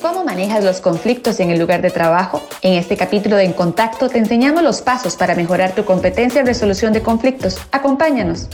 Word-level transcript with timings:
¿Cómo 0.00 0.24
manejas 0.24 0.62
los 0.62 0.80
conflictos 0.80 1.40
en 1.40 1.50
el 1.50 1.58
lugar 1.58 1.82
de 1.82 1.90
trabajo? 1.90 2.42
En 2.62 2.74
este 2.74 2.96
capítulo 2.96 3.36
de 3.36 3.44
En 3.44 3.52
Contacto 3.52 4.08
te 4.08 4.18
enseñamos 4.18 4.62
los 4.62 4.80
pasos 4.80 5.16
para 5.16 5.34
mejorar 5.34 5.74
tu 5.74 5.84
competencia 5.84 6.40
en 6.40 6.46
resolución 6.46 6.92
de 6.92 7.02
conflictos. 7.02 7.58
Acompáñanos. 7.72 8.48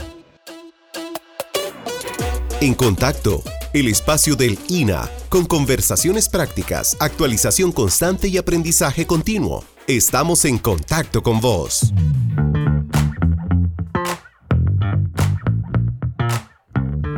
En 2.61 2.73
Contacto, 2.73 3.43
el 3.73 3.87
espacio 3.87 4.35
del 4.35 4.57
INA, 4.69 5.07
con 5.29 5.45
conversaciones 5.45 6.29
prácticas, 6.29 6.97
actualización 6.99 7.71
constante 7.71 8.27
y 8.27 8.37
aprendizaje 8.37 9.05
continuo. 9.05 9.63
Estamos 9.87 10.45
en 10.45 10.57
contacto 10.57 11.21
con 11.21 11.41
vos. 11.41 11.93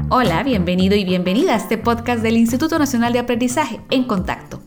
Hola, 0.09 0.41
bienvenido 0.41 0.95
y 0.95 1.03
bienvenida 1.03 1.53
a 1.53 1.57
este 1.57 1.77
podcast 1.77 2.21
del 2.21 2.37
Instituto 2.37 2.79
Nacional 2.79 3.11
de 3.11 3.19
Aprendizaje 3.19 3.81
en 3.89 4.05
Contacto. 4.05 4.61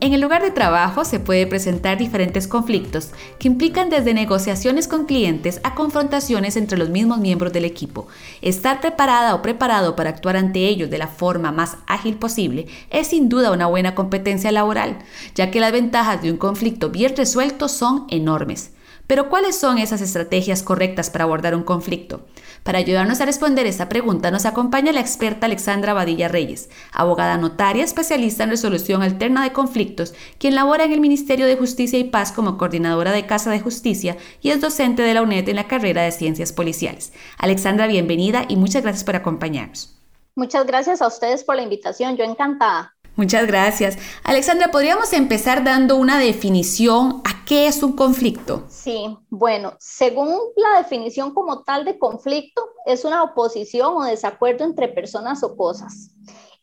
En 0.00 0.12
el 0.12 0.20
lugar 0.20 0.42
de 0.42 0.50
trabajo 0.50 1.04
se 1.04 1.20
puede 1.20 1.46
presentar 1.46 1.98
diferentes 1.98 2.48
conflictos 2.48 3.12
que 3.38 3.46
implican 3.46 3.90
desde 3.90 4.12
negociaciones 4.12 4.88
con 4.88 5.06
clientes 5.06 5.60
a 5.62 5.76
confrontaciones 5.76 6.56
entre 6.56 6.78
los 6.78 6.90
mismos 6.90 7.18
miembros 7.18 7.52
del 7.52 7.64
equipo. 7.64 8.08
Estar 8.40 8.80
preparada 8.80 9.36
o 9.36 9.40
preparado 9.40 9.94
para 9.94 10.10
actuar 10.10 10.36
ante 10.36 10.66
ellos 10.66 10.90
de 10.90 10.98
la 10.98 11.06
forma 11.06 11.52
más 11.52 11.76
ágil 11.86 12.16
posible 12.16 12.66
es 12.90 13.06
sin 13.06 13.28
duda 13.28 13.52
una 13.52 13.68
buena 13.68 13.94
competencia 13.94 14.50
laboral, 14.50 14.98
ya 15.36 15.52
que 15.52 15.60
las 15.60 15.70
ventajas 15.70 16.20
de 16.22 16.32
un 16.32 16.38
conflicto 16.38 16.90
bien 16.90 17.14
resuelto 17.16 17.68
son 17.68 18.06
enormes. 18.10 18.72
Pero 19.12 19.28
¿cuáles 19.28 19.58
son 19.58 19.76
esas 19.76 20.00
estrategias 20.00 20.62
correctas 20.62 21.10
para 21.10 21.24
abordar 21.24 21.54
un 21.54 21.64
conflicto? 21.64 22.22
Para 22.62 22.78
ayudarnos 22.78 23.20
a 23.20 23.26
responder 23.26 23.66
esta 23.66 23.90
pregunta 23.90 24.30
nos 24.30 24.46
acompaña 24.46 24.90
la 24.90 25.02
experta 25.02 25.44
Alexandra 25.44 25.92
Badilla 25.92 26.28
Reyes, 26.28 26.70
abogada 26.94 27.36
notaria 27.36 27.84
especialista 27.84 28.44
en 28.44 28.48
resolución 28.48 29.02
alterna 29.02 29.44
de 29.44 29.52
conflictos, 29.52 30.14
quien 30.38 30.54
labora 30.54 30.84
en 30.84 30.92
el 30.92 31.00
Ministerio 31.02 31.44
de 31.44 31.58
Justicia 31.58 31.98
y 31.98 32.04
Paz 32.04 32.32
como 32.32 32.56
coordinadora 32.56 33.12
de 33.12 33.26
Casa 33.26 33.50
de 33.50 33.60
Justicia 33.60 34.16
y 34.40 34.48
es 34.48 34.62
docente 34.62 35.02
de 35.02 35.12
la 35.12 35.20
UNED 35.20 35.46
en 35.46 35.56
la 35.56 35.68
carrera 35.68 36.00
de 36.04 36.12
Ciencias 36.12 36.54
Policiales. 36.54 37.12
Alexandra, 37.36 37.86
bienvenida 37.88 38.46
y 38.48 38.56
muchas 38.56 38.82
gracias 38.82 39.04
por 39.04 39.16
acompañarnos. 39.16 39.94
Muchas 40.36 40.64
gracias 40.64 41.02
a 41.02 41.08
ustedes 41.08 41.44
por 41.44 41.56
la 41.56 41.62
invitación, 41.64 42.16
yo 42.16 42.24
encantada. 42.24 42.94
Muchas 43.14 43.46
gracias. 43.46 43.98
Alexandra, 44.24 44.70
¿podríamos 44.70 45.12
empezar 45.12 45.64
dando 45.64 45.96
una 45.96 46.18
definición 46.18 47.20
a 47.24 47.31
qué 47.46 47.66
es 47.66 47.82
un 47.82 47.92
conflicto? 47.92 48.64
Sí, 48.68 49.16
bueno, 49.30 49.74
según 49.78 50.38
la 50.56 50.78
definición 50.78 51.34
como 51.34 51.62
tal 51.62 51.84
de 51.84 51.98
conflicto, 51.98 52.62
es 52.86 53.04
una 53.04 53.22
oposición 53.22 53.96
o 53.96 54.04
desacuerdo 54.04 54.64
entre 54.64 54.88
personas 54.88 55.42
o 55.42 55.56
cosas. 55.56 56.10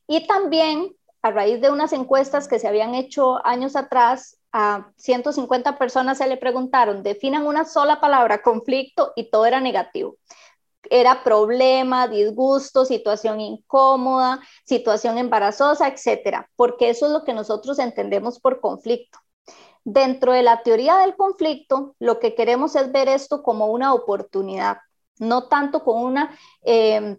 Y 0.07 0.27
también, 0.27 0.95
a 1.21 1.31
raíz 1.31 1.61
de 1.61 1.69
unas 1.69 1.93
encuestas 1.93 2.47
que 2.47 2.59
se 2.59 2.67
habían 2.67 2.95
hecho 2.95 3.45
años 3.45 3.75
atrás, 3.75 4.37
a 4.51 4.91
150 4.97 5.77
personas 5.77 6.17
se 6.17 6.27
le 6.27 6.37
preguntaron, 6.37 7.03
definan 7.03 7.45
una 7.45 7.65
sola 7.65 8.01
palabra, 8.01 8.41
conflicto, 8.41 9.13
y 9.15 9.29
todo 9.29 9.45
era 9.45 9.59
negativo 9.61 10.17
era 10.89 11.23
problema, 11.23 12.07
disgusto, 12.07 12.85
situación 12.85 13.41
incómoda, 13.41 14.39
situación 14.65 15.17
embarazosa, 15.17 15.87
etcétera, 15.87 16.49
porque 16.55 16.89
eso 16.89 17.05
es 17.07 17.11
lo 17.11 17.23
que 17.23 17.33
nosotros 17.33 17.79
entendemos 17.79 18.39
por 18.39 18.59
conflicto. 18.59 19.19
Dentro 19.91 20.33
de 20.33 20.43
la 20.43 20.61
teoría 20.61 20.97
del 20.97 21.15
conflicto, 21.15 21.95
lo 21.97 22.19
que 22.19 22.35
queremos 22.35 22.75
es 22.75 22.91
ver 22.91 23.09
esto 23.09 23.41
como 23.41 23.67
una 23.67 23.95
oportunidad, 23.95 24.77
no 25.17 25.47
tanto 25.47 25.83
con 25.83 26.03
una, 26.03 26.37
em, 26.61 27.17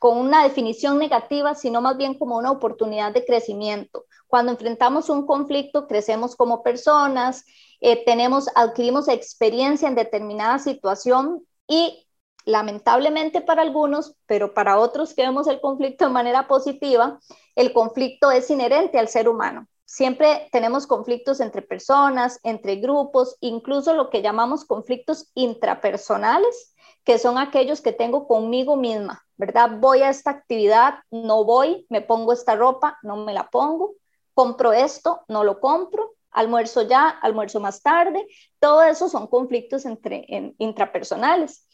con 0.00 0.18
una 0.18 0.42
definición 0.42 0.98
negativa, 0.98 1.54
sino 1.54 1.80
más 1.80 1.96
bien 1.96 2.18
como 2.18 2.36
una 2.38 2.50
oportunidad 2.50 3.12
de 3.12 3.24
crecimiento. 3.24 4.06
Cuando 4.26 4.50
enfrentamos 4.50 5.10
un 5.10 5.26
conflicto, 5.26 5.86
crecemos 5.86 6.34
como 6.34 6.64
personas, 6.64 7.44
eh, 7.80 8.04
tenemos, 8.04 8.48
adquirimos 8.56 9.06
experiencia 9.06 9.86
en 9.86 9.94
determinada 9.94 10.58
situación 10.58 11.46
y 11.68 12.08
lamentablemente 12.44 13.42
para 13.42 13.62
algunos, 13.62 14.16
pero 14.26 14.54
para 14.54 14.76
otros 14.80 15.14
que 15.14 15.22
vemos 15.22 15.46
el 15.46 15.60
conflicto 15.60 16.06
de 16.06 16.10
manera 16.10 16.48
positiva, 16.48 17.20
el 17.54 17.72
conflicto 17.72 18.32
es 18.32 18.50
inherente 18.50 18.98
al 18.98 19.06
ser 19.06 19.28
humano. 19.28 19.68
Siempre 19.92 20.48
tenemos 20.50 20.86
conflictos 20.86 21.38
entre 21.40 21.60
personas, 21.60 22.40
entre 22.44 22.76
grupos, 22.76 23.36
incluso 23.40 23.92
lo 23.92 24.08
que 24.08 24.22
llamamos 24.22 24.64
conflictos 24.64 25.30
intrapersonales, 25.34 26.74
que 27.04 27.18
son 27.18 27.36
aquellos 27.36 27.82
que 27.82 27.92
tengo 27.92 28.26
conmigo 28.26 28.74
misma, 28.74 29.22
¿verdad? 29.36 29.72
Voy 29.80 30.00
a 30.00 30.08
esta 30.08 30.30
actividad, 30.30 30.94
no 31.10 31.44
voy, 31.44 31.86
me 31.90 32.00
pongo 32.00 32.32
esta 32.32 32.56
ropa, 32.56 32.98
no 33.02 33.16
me 33.16 33.34
la 33.34 33.50
pongo, 33.50 33.92
compro 34.32 34.72
esto, 34.72 35.26
no 35.28 35.44
lo 35.44 35.60
compro, 35.60 36.14
almuerzo 36.30 36.80
ya, 36.88 37.10
almuerzo 37.10 37.60
más 37.60 37.82
tarde, 37.82 38.26
todo 38.60 38.82
eso 38.84 39.10
son 39.10 39.26
conflictos 39.26 39.84
entre, 39.84 40.24
intrapersonales. 40.56 41.66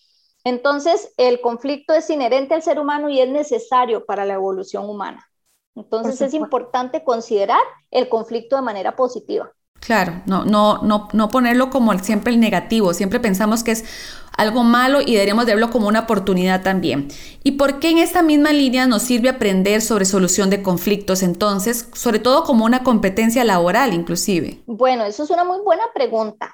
Entonces, 0.43 1.15
el 1.19 1.41
conflicto 1.41 1.95
es 1.95 2.11
inherente 2.11 2.55
al 2.55 2.65
ser 2.65 2.81
humano 2.81 3.11
y 3.11 3.21
es 3.21 3.29
necesario 3.29 4.05
para 4.05 4.25
la 4.25 4.35
evolución 4.35 4.91
humana. 4.91 5.28
Entonces, 5.79 6.21
es 6.21 6.35
importante 6.35 7.05
considerar 7.05 7.61
el 7.91 8.09
conflicto 8.09 8.57
de 8.57 8.63
manera 8.63 8.97
positiva. 8.97 9.53
Claro, 9.81 10.23
no, 10.27 10.45
no, 10.45 10.83
no, 10.83 11.09
no 11.13 11.29
ponerlo 11.29 11.71
como 11.71 11.97
siempre 12.01 12.33
el 12.33 12.41
negativo, 12.41 12.95
siempre 12.95 13.21
pensamos 13.21 13.63
que 13.63 13.71
es 13.71 13.85
algo 14.37 14.65
malo 14.65 15.01
y 15.01 15.13
deberíamos 15.13 15.47
verlo 15.47 15.71
como 15.71 15.89
una 15.89 16.01
oportunidad 16.01 16.63
también. 16.63 17.09
¿Y 17.45 17.53
por 17.53 17.79
qué 17.79 17.91
en 17.91 17.99
esta 17.99 18.23
misma 18.23 18.53
línea 18.53 18.87
nos 18.87 19.03
sirve 19.03 19.29
aprender 19.29 19.81
sobre 19.81 20.05
solución 20.05 20.51
de 20.51 20.63
conflictos 20.63 21.23
entonces, 21.23 21.89
sobre 21.95 22.19
todo 22.19 22.43
como 22.45 22.65
una 22.65 22.83
competencia 22.83 23.45
laboral 23.45 23.95
inclusive? 23.95 24.63
Bueno, 24.67 25.05
eso 25.05 25.23
es 25.23 25.31
una 25.31 25.45
muy 25.45 25.61
buena 25.61 25.85
pregunta. 25.95 26.53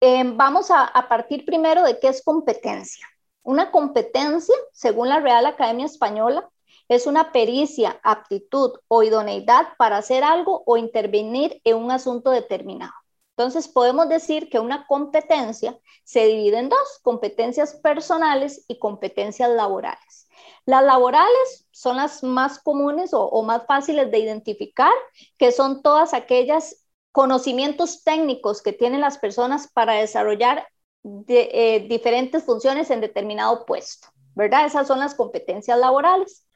Eh, 0.00 0.22
vamos 0.24 0.70
a, 0.70 0.84
a 0.84 1.08
partir 1.08 1.44
primero 1.44 1.84
de 1.84 1.98
qué 2.00 2.08
es 2.08 2.22
competencia. 2.22 3.06
Una 3.42 3.70
competencia, 3.70 4.54
según 4.72 5.08
la 5.08 5.20
Real 5.20 5.46
Academia 5.46 5.86
Española, 5.86 6.48
es 6.88 7.06
una 7.06 7.32
pericia, 7.32 8.00
aptitud 8.02 8.72
o 8.88 9.02
idoneidad 9.02 9.68
para 9.76 9.98
hacer 9.98 10.24
algo 10.24 10.62
o 10.66 10.76
intervenir 10.76 11.60
en 11.64 11.76
un 11.76 11.90
asunto 11.90 12.30
determinado. 12.30 12.94
Entonces, 13.38 13.68
podemos 13.68 14.08
decir 14.08 14.50
que 14.50 14.58
una 14.58 14.86
competencia 14.88 15.78
se 16.02 16.26
divide 16.26 16.58
en 16.58 16.68
dos, 16.68 16.98
competencias 17.02 17.76
personales 17.76 18.64
y 18.66 18.80
competencias 18.80 19.48
laborales. 19.50 20.26
Las 20.66 20.82
laborales 20.82 21.68
son 21.70 21.98
las 21.98 22.24
más 22.24 22.58
comunes 22.58 23.10
o, 23.12 23.42
más 23.42 23.64
fáciles 23.66 24.10
de 24.10 24.18
identificar, 24.18 24.92
que 25.38 25.52
son 25.52 25.82
todas 25.82 26.14
aquellas 26.14 26.84
conocimientos 27.12 28.02
técnicos 28.02 28.60
que 28.60 28.72
tienen 28.72 29.00
las 29.00 29.18
personas 29.18 29.68
para 29.72 29.94
desarrollar 29.94 30.66
de, 31.04 31.50
eh, 31.52 31.86
diferentes 31.88 32.42
funciones 32.42 32.90
en 32.90 33.00
determinado 33.00 33.64
puesto, 33.66 34.08
¿verdad? 34.34 34.66
Esas 34.66 34.88
son 34.88 34.98
las 34.98 35.14
competencias 35.14 35.78
laborales. 35.78 36.47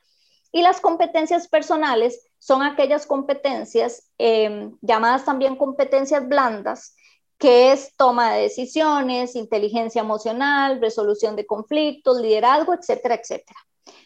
Y 0.53 0.63
las 0.63 0.81
competencias 0.81 1.49
personales 1.49 2.29
son 2.39 2.63
aquellas 2.63 3.07
competencias 3.07 4.11
em, 4.19 4.77
llamadas 4.83 5.25
también 5.25 5.57
competencias 5.57 6.29
blandas, 6.29 6.95
que 7.39 7.73
es 7.73 7.97
toma 7.97 8.35
de 8.35 8.43
decisiones, 8.43 9.35
inteligencia 9.35 10.01
emocional, 10.01 10.81
resolución 10.81 11.35
de 11.35 11.47
conflictos, 11.47 12.21
liderazgo, 12.21 12.75
etcétera, 12.75 13.17
etcétera. 13.17 13.59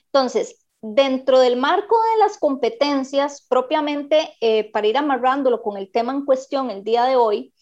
Entonces, 0.07 0.65
dentro 0.81 1.41
del 1.41 1.57
marco 1.57 1.97
de 2.13 2.19
las 2.19 2.39
competencias, 2.39 3.45
propiamente, 3.49 4.35
eh, 4.41 4.71
para 4.71 4.87
ir 4.87 4.97
amarrándolo 4.97 5.63
con 5.63 5.77
el 5.77 5.91
tema 5.91 6.13
en 6.13 6.25
cuestión 6.25 6.71
el 6.71 6.85
día 6.85 7.05
de 7.05 7.17
hoy, 7.17 7.53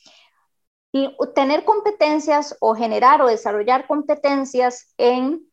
tener 1.34 1.64
competencias 1.64 2.56
o 2.60 2.74
generar 2.74 3.20
o 3.20 3.26
desarrollar 3.26 3.86
competencias 3.86 4.94
en 4.96 5.44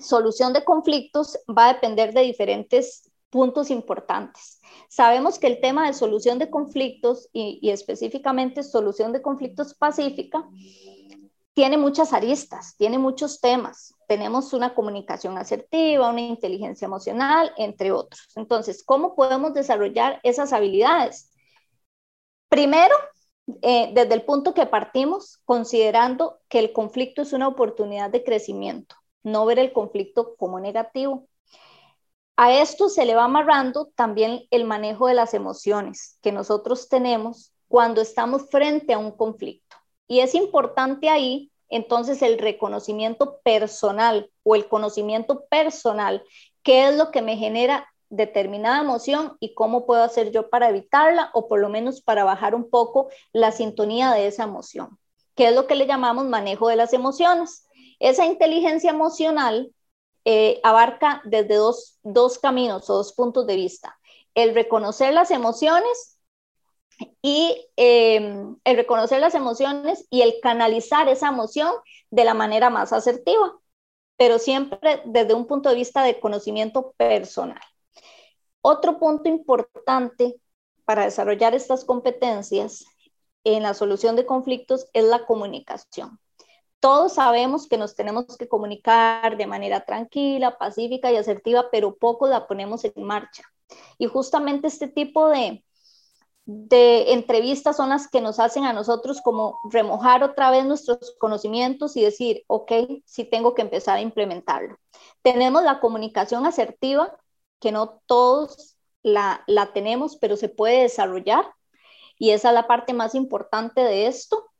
solución 0.00 0.52
de 0.52 0.64
conflictos 0.64 1.38
va 1.48 1.68
a 1.68 1.74
depender 1.74 2.12
de 2.12 2.22
diferentes 2.22 3.10
puntos 3.30 3.70
importantes. 3.70 4.60
Sabemos 4.88 5.38
que 5.38 5.48
el 5.48 5.60
tema 5.60 5.86
de 5.86 5.92
solución 5.92 6.38
de 6.38 6.50
conflictos 6.50 7.28
y, 7.32 7.68
específicamente 7.70 8.62
solución 8.62 9.12
de 9.12 9.22
conflictos 9.22 9.74
pacífica 9.74 10.48
tiene 11.52 11.76
muchas 11.76 12.12
aristas, 12.12 12.76
tiene 12.76 12.98
muchos 12.98 13.40
temas. 13.40 13.94
Tenemos 14.06 14.52
una 14.52 14.74
comunicación 14.74 15.38
asertiva, 15.38 16.10
una 16.10 16.20
inteligencia 16.20 16.86
emocional, 16.86 17.52
entre 17.56 17.92
otros. 17.92 18.28
Entonces, 18.36 18.84
¿cómo 18.84 19.14
podemos 19.14 19.54
desarrollar 19.54 20.20
esas 20.22 20.52
habilidades? 20.52 21.30
Primero, 22.48 22.94
eh, 23.62 23.90
desde 23.94 24.14
el 24.14 24.22
punto 24.22 24.54
que 24.54 24.66
partimos, 24.66 25.38
considerando 25.44 26.40
que 26.48 26.60
el 26.60 26.72
conflicto 26.72 27.22
es 27.22 27.32
una 27.32 27.48
oportunidad 27.48 28.10
de 28.10 28.24
crecimiento, 28.24 28.96
no 29.24 29.44
ver 29.46 29.58
el 29.58 29.72
conflicto 29.72 30.36
como 30.36 30.60
negativo. 30.60 31.26
A 32.36 32.52
esto 32.52 32.88
se 32.88 33.04
le 33.04 33.14
va 33.14 33.24
amarrando 33.24 33.90
también 33.96 34.46
el 34.50 34.64
manejo 34.64 35.08
de 35.08 35.14
las 35.14 35.34
emociones 35.34 36.18
que 36.22 36.30
nosotros 36.30 36.88
tenemos 36.88 37.52
cuando 37.68 38.00
estamos 38.00 38.48
frente 38.50 38.92
a 38.92 38.98
un 38.98 39.10
conflicto. 39.10 39.76
Y 40.06 40.20
es 40.20 40.34
importante 40.34 41.08
ahí 41.08 41.50
entonces 41.68 42.22
el 42.22 42.38
reconocimiento 42.38 43.40
personal 43.42 44.30
o 44.44 44.54
el 44.54 44.68
conocimiento 44.68 45.46
personal, 45.46 46.22
qué 46.62 46.88
es 46.88 46.96
lo 46.96 47.10
que 47.10 47.22
me 47.22 47.36
genera 47.36 47.88
determinada 48.10 48.80
emoción 48.80 49.36
y 49.40 49.54
cómo 49.54 49.86
puedo 49.86 50.04
hacer 50.04 50.30
yo 50.30 50.50
para 50.50 50.68
evitarla 50.68 51.30
o 51.34 51.48
por 51.48 51.60
lo 51.60 51.68
menos 51.68 52.00
para 52.00 52.22
bajar 52.22 52.54
un 52.54 52.70
poco 52.70 53.08
la 53.32 53.50
sintonía 53.50 54.12
de 54.12 54.28
esa 54.28 54.44
emoción, 54.44 54.98
que 55.34 55.48
es 55.48 55.54
lo 55.54 55.66
que 55.66 55.74
le 55.74 55.86
llamamos 55.86 56.26
manejo 56.26 56.68
de 56.68 56.76
las 56.76 56.92
emociones. 56.92 57.63
Esa 58.04 58.26
inteligencia 58.26 58.90
emocional 58.90 59.72
eh, 60.26 60.60
abarca 60.62 61.22
desde 61.24 61.54
dos, 61.54 61.98
dos 62.02 62.38
caminos 62.38 62.90
o 62.90 62.96
dos 62.96 63.14
puntos 63.14 63.46
de 63.46 63.56
vista. 63.56 63.98
El 64.34 64.54
reconocer 64.54 65.14
las 65.14 65.30
emociones 65.30 66.20
y 67.22 67.66
em, 67.76 68.58
el 68.64 68.76
reconocer 68.76 69.20
las 69.20 69.34
emociones 69.34 70.06
y 70.10 70.20
el 70.20 70.34
canalizar 70.42 71.08
esa 71.08 71.28
emoción 71.28 71.72
de 72.10 72.24
la 72.24 72.34
manera 72.34 72.68
más 72.68 72.92
asertiva, 72.92 73.58
pero 74.18 74.38
siempre 74.38 75.00
desde 75.06 75.32
un 75.32 75.46
punto 75.46 75.70
de 75.70 75.76
vista 75.76 76.02
de 76.02 76.20
conocimiento 76.20 76.92
personal. 76.98 77.62
Otro 78.60 78.98
punto 78.98 79.30
importante 79.30 80.38
para 80.84 81.04
desarrollar 81.04 81.54
estas 81.54 81.86
competencias 81.86 82.84
en 83.44 83.62
la 83.62 83.72
solución 83.72 84.14
de 84.14 84.26
conflictos 84.26 84.90
es 84.92 85.04
la 85.04 85.24
comunicación. 85.24 86.20
Todos 86.84 87.14
sabemos 87.14 87.66
que 87.66 87.78
nos 87.78 87.94
tenemos 87.94 88.36
que 88.36 88.46
comunicar 88.46 89.38
de 89.38 89.46
manera 89.46 89.86
tranquila, 89.86 90.58
pacífica 90.58 91.10
y 91.10 91.16
asertiva, 91.16 91.70
pero 91.72 91.96
poco 91.96 92.28
la 92.28 92.46
ponemos 92.46 92.84
en 92.84 92.92
marcha. 93.02 93.42
Y 93.96 94.06
justamente 94.06 94.66
este 94.66 94.88
tipo 94.88 95.30
de, 95.30 95.64
de 96.44 97.14
entrevistas 97.14 97.78
son 97.78 97.88
las 97.88 98.06
que 98.06 98.20
nos 98.20 98.38
hacen 98.38 98.66
a 98.66 98.74
nosotros 98.74 99.22
como 99.22 99.60
remojar 99.70 100.22
otra 100.22 100.50
vez 100.50 100.66
nuestros 100.66 101.16
conocimientos 101.18 101.96
y 101.96 102.02
decir, 102.02 102.44
ok, 102.48 102.72
sí 103.06 103.24
tengo 103.24 103.54
que 103.54 103.62
empezar 103.62 103.96
a 103.96 104.02
implementarlo. 104.02 104.76
Tenemos 105.22 105.62
la 105.62 105.80
comunicación 105.80 106.44
asertiva, 106.44 107.16
que 107.60 107.72
no 107.72 108.02
todos 108.04 108.76
la, 109.02 109.42
la 109.46 109.72
tenemos, 109.72 110.16
pero 110.16 110.36
se 110.36 110.50
puede 110.50 110.82
desarrollar 110.82 111.50
y 112.18 112.32
esa 112.32 112.48
es 112.48 112.54
la 112.54 112.66
parte 112.66 112.92
más 112.92 113.14
importante 113.14 113.80
de 113.80 114.06
esto. 114.06 114.50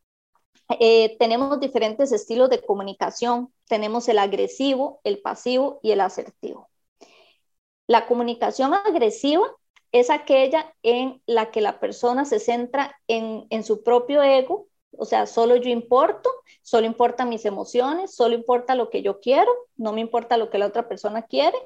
Eh, 0.81 1.16
tenemos 1.19 1.61
diferentes 1.61 2.12
estilos 2.12 2.50
de 2.50 2.62
comunicación. 2.62 3.52
Tenemos 3.69 4.08
el 4.08 4.19
agresivo, 4.19 5.00
el 5.05 5.20
pasivo 5.20 5.81
y 5.82 5.90
el 5.93 6.00
asertivo. 6.00 6.69
La 7.87 8.06
comunicación 8.06 8.72
agresiva 8.75 9.46
es 9.93 10.11
aquella 10.11 10.75
en 10.82 11.22
la 11.26 11.50
que 11.50 11.61
la 11.61 11.78
persona 11.78 12.25
se 12.25 12.40
centra 12.40 12.99
en, 13.06 13.62
su 13.62 13.84
propio 13.84 14.22
ego, 14.22 14.66
o 14.96 15.05
sea, 15.05 15.26
solo 15.26 15.55
yo 15.55 15.70
importo, 15.70 16.31
solo 16.62 16.87
importan 16.87 17.28
mis 17.28 17.44
emociones, 17.44 18.14
solo 18.14 18.34
importa 18.34 18.75
lo 18.75 18.90
que 18.90 19.02
yo 19.02 19.20
quiero, 19.20 19.52
no 19.76 19.93
me 19.93 20.00
importa 20.00 20.37
lo 20.37 20.50
que 20.50 20.58
la 20.58 20.67
otra 20.67 20.88
persona 20.88 21.22
quiere. 21.22 21.56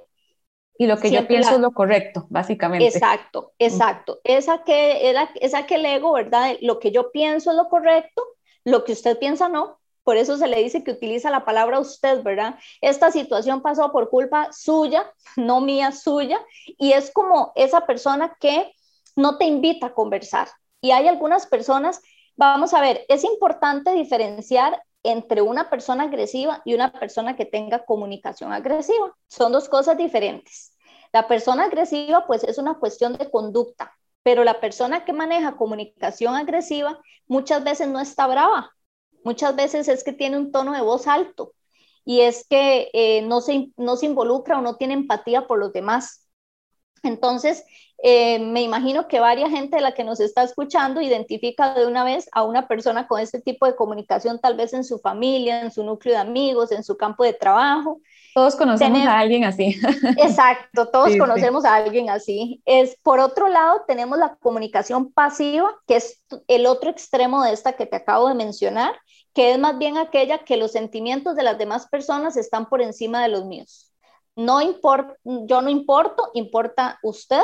Y 0.77 0.87
lo 0.87 0.99
que 0.99 1.11
yo 1.11 1.27
pienso 1.27 1.55
es 1.55 1.61
lo 1.61 1.73
correcto, 1.73 2.27
básicamente. 2.29 2.87
Exacto, 2.87 3.53
exacto. 3.59 4.21
Esa 4.25 4.63
que, 4.63 5.09
era, 5.09 5.31
esa 5.41 5.67
que 5.67 5.77
el 5.77 5.87
ego, 5.87 6.13
¿verdad? 6.13 6.57
Lo 6.61 6.79
que 6.79 6.91
yo 6.91 7.11
pienso 7.11 7.51
es 7.51 7.57
lo 7.57 7.69
correcto, 7.69 8.23
lo 8.69 8.85
que 8.85 8.93
usted 8.93 9.19
piensa 9.19 9.49
no, 9.49 9.79
por 10.05 10.17
eso 10.17 10.37
se 10.39 10.47
le 10.47 10.63
dice 10.63 10.85
que 10.85 10.93
utiliza 10.93 11.31
la 11.31 11.45
palabra 11.45 11.81
usted, 11.81 12.23
¿verdad? 12.23 12.59
Esta 12.81 13.11
situación 13.11 13.61
pasó 13.61 13.93
por 13.93 14.09
culpa 14.09 14.49
suya, 14.53 15.13
no 15.37 15.61
mía, 15.61 15.93
suya, 15.93 16.41
y 16.67 16.93
es 16.93 17.11
como 17.11 17.53
esa 17.57 17.87
persona 17.87 18.37
que 18.41 18.73
no 19.17 19.37
te 19.37 19.45
invita 19.45 19.89
a 19.89 19.95
conversar. 19.95 20.49
Y 20.81 20.93
hay 20.93 21.09
algunas 21.09 21.47
personas, 21.47 22.01
vamos 22.37 22.73
a 22.73 22.81
ver, 22.81 23.05
es 23.09 23.25
importante 23.25 23.93
diferenciar 23.93 24.83
entre 25.03 25.43
una 25.43 25.69
persona 25.71 26.05
agresiva 26.05 26.63
y 26.65 26.75
una 26.75 26.93
persona 26.93 27.37
que 27.37 27.45
tenga 27.45 27.85
comunicación 27.85 28.53
agresiva. 28.53 29.15
Son 29.29 29.53
dos 29.53 29.69
cosas 29.69 29.97
diferentes. 29.97 30.73
La 31.13 31.27
persona 31.27 31.65
agresiva, 31.65 32.27
pues 32.27 32.45
es 32.45 32.59
una 32.59 32.75
cuestión 32.79 33.15
de 33.15 33.31
conducta, 33.31 33.98
pero 34.29 34.45
la 34.45 34.61
persona 34.61 35.07
que 35.07 35.15
maneja 35.15 35.57
comunicación 35.57 36.35
agresiva 36.37 37.01
muchas 37.29 37.65
veces 37.65 37.89
no 37.89 37.99
está 37.99 38.27
brava, 38.27 38.71
Muchas 39.25 39.57
veces 39.57 39.89
es 39.89 40.05
que 40.05 40.13
tiene 40.13 40.37
un 40.37 40.53
tono 40.53 40.75
de 40.75 40.83
voz 40.83 41.07
alto 41.07 41.55
y 42.05 42.21
es 42.21 42.47
que 42.47 42.91
eh, 42.93 43.23
no, 43.23 43.41
se, 43.41 43.73
no 43.79 43.97
se 43.97 44.05
involucra 44.05 44.59
o 44.59 44.61
no 44.61 44.77
tiene 44.77 44.93
empatía 44.93 45.47
por 45.47 45.59
los 45.59 45.73
demás. 45.73 46.29
Entonces, 47.03 47.65
eh, 48.03 48.39
me 48.39 48.61
imagino 48.61 49.09
que 49.09 49.19
varias 49.19 49.49
gente 49.49 49.77
de 49.77 49.83
la 49.83 49.95
que 49.95 50.05
nos 50.05 50.21
está 50.21 50.43
escuchando 50.43 51.01
identifica 51.01 51.73
de 51.73 51.87
una 51.87 52.05
vez 52.05 52.29
a 52.33 52.45
una 52.45 52.69
persona 52.69 53.09
con 53.09 53.21
este 53.21 53.41
tipo 53.41 53.65
de 53.65 53.77
comunicación, 53.77 54.41
tal 54.41 54.59
vez 54.59 54.75
en 54.75 54.85
su 54.85 54.99
familia, 54.99 55.63
en 55.63 55.71
su 55.71 55.85
núcleo 55.85 56.17
de 56.17 56.21
amigos, 56.21 56.71
en 56.71 56.85
su 56.85 56.99
campo 56.99 57.25
de 57.25 57.33
trabajo. 57.33 58.03
Todos 58.39 58.55
conocemos 58.55 59.05
a 59.05 59.19
alguien 59.19 59.43
así. 59.43 59.77
Exacto, 60.17 60.87
todos 60.87 61.11
conocemos 61.19 61.65
a 61.65 61.75
alguien 61.75 62.09
así. 62.09 62.63
Es, 62.67 62.97
por 63.03 63.19
otro 63.19 63.49
lado, 63.49 63.83
tenemos 63.89 64.17
la 64.17 64.37
comunicación 64.37 65.13
pasiva, 65.13 65.75
que 65.89 65.97
es 65.97 66.23
el 66.47 66.67
otro 66.67 66.89
extremo 66.89 67.43
de 67.43 67.53
esta 67.53 67.73
que 67.73 67.85
te 67.85 67.97
acabo 67.97 68.29
de 68.29 68.35
mencionar, 68.35 68.95
que 69.35 69.51
es 69.51 69.59
más 69.59 69.77
bien 69.77 69.99
aquella 69.99 70.39
que 70.45 70.57
los 70.57 70.71
sentimientos 70.71 71.35
de 71.35 71.43
las 71.43 71.59
demás 71.59 71.89
personas 71.89 72.37
están 72.37 72.69
por 72.69 72.81
encima 72.81 73.21
de 73.25 73.29
los 73.29 73.45
míos. 73.45 73.93
No 74.37 74.63
importa, 74.63 75.17
yo 75.25 75.61
no 75.61 75.69
importo, 75.69 76.31
importa 76.33 77.01
usted, 77.03 77.43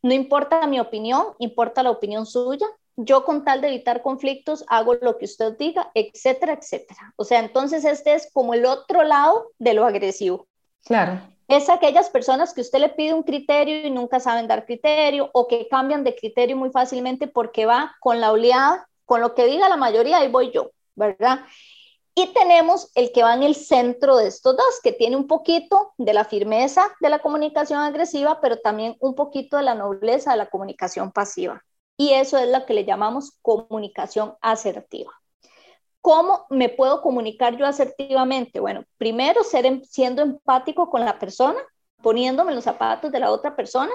no 0.00 0.14
importa 0.14 0.66
mi 0.66 0.80
opinión, 0.80 1.34
importa 1.38 1.82
la 1.82 1.90
opinión 1.90 2.24
suya. 2.24 2.66
Yo 2.96 3.24
con 3.24 3.44
tal 3.44 3.60
de 3.60 3.68
evitar 3.68 4.02
conflictos 4.02 4.64
hago 4.68 4.94
lo 4.94 5.18
que 5.18 5.24
usted 5.24 5.56
diga, 5.58 5.90
etcétera, 5.94 6.54
etcétera. 6.54 7.12
O 7.16 7.24
sea, 7.24 7.40
entonces 7.40 7.84
este 7.84 8.14
es 8.14 8.30
como 8.32 8.54
el 8.54 8.64
otro 8.66 9.02
lado 9.02 9.50
de 9.58 9.74
lo 9.74 9.84
agresivo. 9.84 10.46
Claro. 10.84 11.20
Es 11.48 11.68
aquellas 11.68 12.08
personas 12.08 12.54
que 12.54 12.60
usted 12.60 12.78
le 12.78 12.88
pide 12.90 13.12
un 13.12 13.22
criterio 13.22 13.86
y 13.86 13.90
nunca 13.90 14.20
saben 14.20 14.48
dar 14.48 14.64
criterio 14.64 15.28
o 15.32 15.46
que 15.46 15.68
cambian 15.68 16.04
de 16.04 16.14
criterio 16.14 16.56
muy 16.56 16.70
fácilmente 16.70 17.26
porque 17.26 17.66
va 17.66 17.94
con 18.00 18.20
la 18.20 18.32
oleada, 18.32 18.88
con 19.04 19.20
lo 19.20 19.34
que 19.34 19.46
diga 19.46 19.68
la 19.68 19.76
mayoría, 19.76 20.18
ahí 20.18 20.28
voy 20.28 20.50
yo. 20.52 20.70
¿verdad? 20.94 21.40
Y 22.14 22.32
tenemos 22.32 22.90
el 22.94 23.10
que 23.10 23.24
va 23.24 23.34
en 23.34 23.42
el 23.42 23.56
centro 23.56 24.16
de 24.16 24.28
estos 24.28 24.56
dos, 24.56 24.80
que 24.82 24.92
tiene 24.92 25.16
un 25.16 25.26
poquito 25.26 25.92
de 25.98 26.14
la 26.14 26.24
firmeza 26.24 26.86
de 27.00 27.08
la 27.08 27.18
comunicación 27.18 27.80
agresiva, 27.80 28.40
pero 28.40 28.58
también 28.58 28.96
un 29.00 29.14
poquito 29.14 29.56
de 29.56 29.64
la 29.64 29.74
nobleza 29.74 30.30
de 30.30 30.36
la 30.36 30.46
comunicación 30.46 31.10
pasiva. 31.10 31.64
Y 31.96 32.12
eso 32.12 32.38
es 32.38 32.48
lo 32.48 32.66
que 32.66 32.74
le 32.74 32.84
llamamos 32.84 33.38
comunicación 33.42 34.34
asertiva. 34.40 35.12
¿Cómo 36.00 36.46
me 36.50 36.68
puedo 36.68 37.00
comunicar 37.00 37.56
yo 37.56 37.64
asertivamente? 37.64 38.60
Bueno, 38.60 38.84
primero 38.98 39.42
ser, 39.42 39.64
em, 39.64 39.82
siendo 39.84 40.22
empático 40.22 40.90
con 40.90 41.04
la 41.04 41.18
persona, 41.18 41.58
poniéndome 42.02 42.54
los 42.54 42.64
zapatos 42.64 43.10
de 43.10 43.20
la 43.20 43.30
otra 43.30 43.56
persona, 43.56 43.92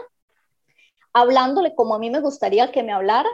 hablándole 1.13 1.75
como 1.75 1.95
a 1.95 1.99
mí 1.99 2.09
me 2.09 2.19
gustaría 2.19 2.71
que 2.71 2.83
me 2.83 2.93
hablaran, 2.93 3.31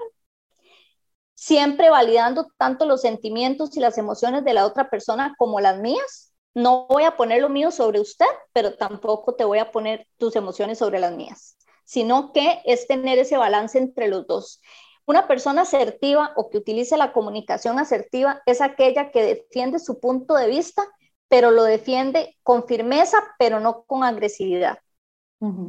siempre 1.35 1.89
validando 1.89 2.47
tanto 2.57 2.85
los 2.85 3.01
sentimientos 3.01 3.75
y 3.77 3.79
las 3.79 3.97
emociones 3.97 4.43
de 4.43 4.53
la 4.53 4.65
otra 4.65 4.89
persona 4.89 5.35
como 5.37 5.59
las 5.59 5.79
mías. 5.79 6.33
No 6.53 6.87
voy 6.87 7.03
a 7.03 7.15
poner 7.15 7.41
lo 7.41 7.49
mío 7.49 7.71
sobre 7.71 7.99
usted, 7.99 8.25
pero 8.53 8.75
tampoco 8.75 9.35
te 9.35 9.43
voy 9.43 9.59
a 9.59 9.71
poner 9.71 10.07
tus 10.17 10.35
emociones 10.35 10.79
sobre 10.79 10.99
las 10.99 11.13
mías, 11.13 11.57
sino 11.85 12.33
que 12.33 12.61
es 12.65 12.87
tener 12.87 13.19
ese 13.19 13.37
balance 13.37 13.77
entre 13.77 14.07
los 14.07 14.27
dos. 14.27 14.61
Una 15.05 15.27
persona 15.27 15.61
asertiva 15.61 16.33
o 16.35 16.49
que 16.49 16.57
utilice 16.57 16.97
la 16.97 17.13
comunicación 17.13 17.79
asertiva 17.79 18.41
es 18.45 18.59
aquella 18.59 19.11
que 19.11 19.23
defiende 19.23 19.79
su 19.79 19.99
punto 19.99 20.33
de 20.33 20.47
vista, 20.47 20.83
pero 21.27 21.51
lo 21.51 21.63
defiende 21.63 22.35
con 22.43 22.67
firmeza, 22.67 23.17
pero 23.37 23.59
no 23.59 23.83
con 23.83 24.03
agresividad. 24.03 24.79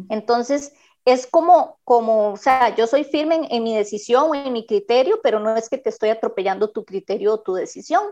Entonces, 0.09 0.73
es 1.05 1.27
como, 1.27 1.79
como, 1.85 2.33
o 2.33 2.37
sea, 2.37 2.75
yo 2.75 2.87
soy 2.87 3.05
firme 3.05 3.47
en, 3.51 3.63
mi 3.63 3.77
decisión 3.77 4.31
o 4.31 4.35
en 4.35 4.53
mi 4.53 4.67
criterio, 4.67 5.21
pero 5.23 5.39
no 5.39 5.55
es 5.55 5.69
que 5.69 5.77
te 5.77 5.91
estoy 5.91 6.09
atropellando 6.09 6.71
tu 6.71 6.85
criterio 6.85 7.35
o 7.35 7.41
tu 7.41 7.53
decisión. 7.55 8.03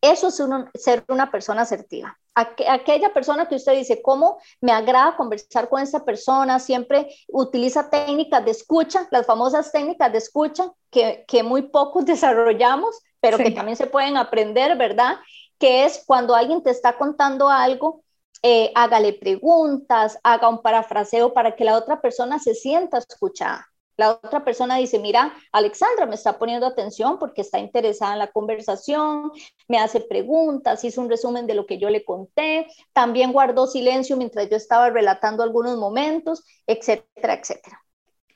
Eso 0.00 0.28
es 0.28 0.82
ser 0.82 1.04
una 1.08 1.30
persona 1.30 1.62
asertiva. 1.62 2.18
Aquella 2.38 3.12
persona 3.12 3.48
que 3.48 3.56
usted 3.56 3.74
dice, 3.74 4.00
¿cómo 4.02 4.38
me 4.60 4.72
agrada 4.72 5.16
conversar 5.16 5.68
con 5.68 5.82
esa 5.82 6.04
persona? 6.04 6.58
Siempre 6.58 7.14
utiliza 7.28 7.90
técnicas 7.90 8.44
de 8.44 8.50
escucha, 8.50 9.08
las 9.10 9.26
famosas 9.26 9.72
técnicas 9.72 10.12
de 10.12 10.18
escucha 10.18 10.72
que, 10.90 11.24
que 11.26 11.42
muy 11.42 11.62
pocos 11.62 12.04
desarrollamos, 12.06 13.00
pero 13.20 13.38
que 13.38 13.50
también 13.50 13.76
se 13.76 13.86
pueden 13.86 14.16
aprender, 14.16 14.76
¿verdad? 14.76 15.18
Que 15.58 15.84
es 15.84 16.04
cuando 16.06 16.34
alguien 16.34 16.62
te 16.62 16.70
está 16.70 16.96
contando 16.96 17.48
algo 17.48 18.02
eh, 18.42 18.70
hágale 18.74 19.14
preguntas, 19.14 20.18
haga 20.22 20.48
un 20.48 20.62
parafraseo 20.62 21.32
para 21.32 21.56
que 21.56 21.64
la 21.64 21.76
otra 21.76 22.00
persona 22.00 22.38
se 22.38 22.54
sienta 22.54 22.98
escuchada. 22.98 23.66
La 23.98 24.12
otra 24.12 24.44
persona 24.44 24.76
dice, 24.76 25.00
mira, 25.00 25.34
Alexandra 25.50 26.06
me 26.06 26.14
está 26.14 26.38
poniendo 26.38 26.66
atención 26.66 27.18
porque 27.18 27.40
está 27.40 27.58
interesada 27.58 28.12
en 28.12 28.20
la 28.20 28.30
conversación, 28.30 29.32
me 29.66 29.80
hace 29.80 30.00
preguntas, 30.00 30.84
hizo 30.84 31.00
un 31.00 31.10
resumen 31.10 31.48
de 31.48 31.54
lo 31.54 31.66
que 31.66 31.78
yo 31.78 31.90
le 31.90 32.04
conté, 32.04 32.68
también 32.92 33.32
guardó 33.32 33.66
silencio 33.66 34.16
mientras 34.16 34.48
yo 34.48 34.56
estaba 34.56 34.88
relatando 34.88 35.42
algunos 35.42 35.76
momentos, 35.78 36.44
etcétera, 36.68 37.34
etcétera. 37.34 37.82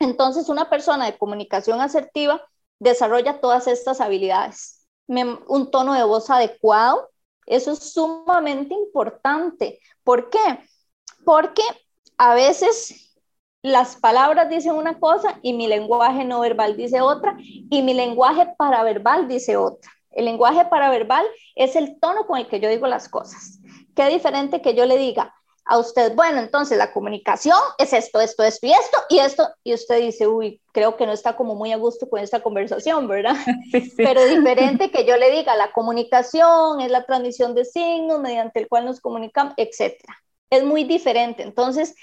Entonces, 0.00 0.48
una 0.48 0.68
persona 0.68 1.06
de 1.06 1.16
comunicación 1.16 1.80
asertiva 1.80 2.42
desarrolla 2.80 3.40
todas 3.40 3.68
estas 3.68 4.00
habilidades. 4.00 4.80
un 5.06 5.70
tono 5.70 5.94
de 5.94 6.02
voz 6.02 6.28
adecuado, 6.28 7.08
eso 7.46 7.70
es 7.70 7.92
sumamente 7.92 8.74
importante. 8.74 9.78
¿Por 10.02 10.28
qué? 10.28 10.58
Porque 11.24 11.62
a 12.18 12.34
veces 12.34 13.11
las 13.62 13.96
palabras 13.96 14.48
dicen 14.48 14.74
una 14.74 14.98
cosa 14.98 15.38
y 15.42 15.52
mi 15.52 15.68
lenguaje 15.68 16.24
no 16.24 16.40
verbal 16.40 16.76
dice 16.76 17.00
otra 17.00 17.36
y 17.38 17.82
mi 17.82 17.94
lenguaje 17.94 18.48
paraverbal 18.58 19.28
dice 19.28 19.56
otra. 19.56 19.90
El 20.10 20.26
lenguaje 20.26 20.64
paraverbal 20.66 21.24
es 21.54 21.76
el 21.76 21.98
tono 22.00 22.26
con 22.26 22.38
el 22.38 22.48
que 22.48 22.60
yo 22.60 22.68
digo 22.68 22.86
las 22.86 23.08
cosas. 23.08 23.60
Qué 23.94 24.08
diferente 24.08 24.60
que 24.60 24.74
yo 24.74 24.84
le 24.84 24.98
diga 24.98 25.32
a 25.64 25.78
usted, 25.78 26.14
bueno, 26.16 26.40
entonces 26.40 26.76
la 26.76 26.92
comunicación 26.92 27.56
es 27.78 27.92
esto, 27.92 28.20
esto, 28.20 28.42
esto 28.42 28.66
y 28.66 28.72
esto 28.72 28.98
y 29.08 29.18
esto, 29.20 29.48
y 29.62 29.74
usted 29.74 30.00
dice, 30.00 30.26
uy, 30.26 30.60
creo 30.72 30.96
que 30.96 31.06
no 31.06 31.12
está 31.12 31.36
como 31.36 31.54
muy 31.54 31.72
a 31.72 31.76
gusto 31.76 32.08
con 32.10 32.18
esta 32.18 32.42
conversación, 32.42 33.06
¿verdad? 33.06 33.36
Pero 33.96 34.24
diferente 34.24 34.90
que 34.90 35.06
yo 35.06 35.16
le 35.16 35.30
diga, 35.30 35.54
la 35.54 35.70
comunicación 35.70 36.80
es 36.80 36.90
la 36.90 37.04
transmisión 37.04 37.54
de 37.54 37.64
signos 37.64 38.18
mediante 38.18 38.58
el 38.58 38.68
cual 38.68 38.86
nos 38.86 39.00
comunicamos, 39.00 39.54
etcétera. 39.56 40.16
Es 40.50 40.64
muy 40.64 40.82
diferente. 40.84 41.44
Entonces, 41.44 41.94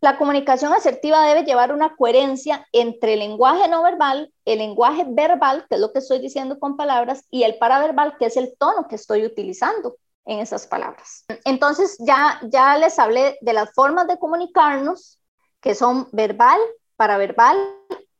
la 0.00 0.16
comunicación 0.16 0.72
asertiva 0.72 1.26
debe 1.26 1.44
llevar 1.44 1.72
una 1.72 1.96
coherencia 1.96 2.66
entre 2.72 3.14
el 3.14 3.20
lenguaje 3.20 3.68
no 3.68 3.82
verbal, 3.82 4.32
el 4.44 4.58
lenguaje 4.58 5.04
verbal, 5.08 5.66
que 5.68 5.74
es 5.74 5.80
lo 5.80 5.92
que 5.92 5.98
estoy 5.98 6.20
diciendo 6.20 6.58
con 6.58 6.76
palabras, 6.76 7.24
y 7.30 7.42
el 7.42 7.58
paraverbal, 7.58 8.16
que 8.18 8.26
es 8.26 8.36
el 8.36 8.54
tono 8.58 8.86
que 8.88 8.94
estoy 8.94 9.24
utilizando 9.24 9.96
en 10.24 10.38
esas 10.38 10.66
palabras. 10.66 11.24
Entonces, 11.44 11.96
ya, 11.98 12.40
ya 12.44 12.76
les 12.78 12.98
hablé 12.98 13.38
de 13.40 13.52
las 13.52 13.72
formas 13.72 14.06
de 14.06 14.18
comunicarnos, 14.18 15.20
que 15.60 15.74
son 15.74 16.08
verbal, 16.12 16.60
paraverbal 16.96 17.58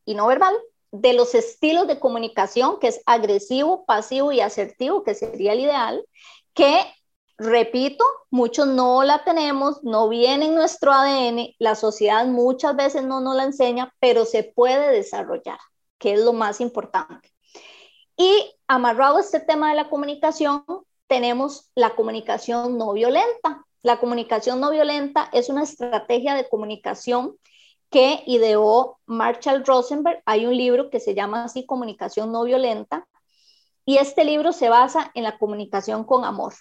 y 0.05 0.15
no 0.15 0.27
verbal, 0.27 0.57
de 0.91 1.13
los 1.13 1.35
estilos 1.35 1.87
de 1.87 2.01
comunicación, 2.01 2.81
que 2.81 2.89
es 2.89 3.01
agresivo, 3.07 3.85
pasivo 3.85 4.33
y 4.33 4.41
asertivo, 4.41 5.05
que 5.05 5.15
sería 5.15 5.53
el 5.53 5.61
ideal, 5.61 6.05
que 6.55 6.81
repito, 7.38 8.04
muchos 8.30 8.66
no 8.66 9.04
la 9.04 9.25
tenemos, 9.25 9.83
no 9.85 10.09
viene 10.09 10.47
en 10.47 10.54
nuestro 10.57 10.92
ADN, 10.92 11.54
la 11.59 11.76
sociedad 11.76 12.26
muchas 12.26 12.76
veces 12.76 13.04
no 13.04 13.21
nos 13.21 13.37
la 13.37 13.45
enseña, 13.45 13.95
pero 14.00 14.25
se 14.25 14.42
puede 14.42 14.90
desarrollar, 14.90 15.59
que 15.99 16.14
es 16.14 16.21
lo 16.21 16.33
más 16.33 16.61
importante. 16.61 17.33
Y 18.16 18.52
amarrado 18.66 19.18
a 19.18 19.21
este 19.21 19.38
tema 19.38 19.71
de 19.71 19.76
la 19.76 19.88
comunicación, 19.88 20.64
tenemos 21.07 21.71
la 21.76 21.95
comunicación 21.95 22.76
no 22.76 22.92
violenta. 22.92 23.64
La 23.83 24.00
comunicación 24.00 24.61
no 24.61 24.71
violenta 24.71 25.30
es 25.33 25.49
una 25.49 25.62
estrategia 25.62 26.35
de 26.35 26.49
comunicación 26.49 27.37
que 27.90 28.25
ideó 28.26 28.99
Marshall 29.07 29.64
Rosenberg. 29.64 30.21
Hay 30.26 30.47
un 30.47 30.57
libro 30.57 30.90
que 30.90 30.99
se 30.99 31.14
llama 31.14 31.45
así 31.45 31.64
Comunicación 31.64 32.33
no 32.33 32.42
violenta 32.42 33.07
y 33.87 33.99
este 33.99 34.25
libro 34.25 34.52
se 34.52 34.68
basa 34.68 35.12
en 35.14 35.23
la 35.23 35.38
comunicación 35.38 36.04
con 36.04 36.25
amor 36.25 36.52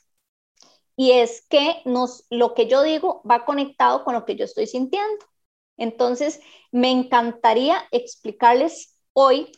y 0.98 1.12
es 1.12 1.46
que 1.48 1.82
nos, 1.86 2.25
lo 2.32 2.56
que 2.56 2.68
yo 2.68 2.82
digo 2.82 3.22
va 3.30 3.46
conectado 3.46 4.04
con 4.04 4.16
lo 4.16 4.25
que 4.25 4.36
yo 4.36 4.46
estoy 4.46 4.66
sintiendo. 4.68 5.25
Entonces, 5.77 6.42
me 6.72 6.89
encantaría 6.89 7.88
explicarles 7.92 9.00
hoy 9.13 9.51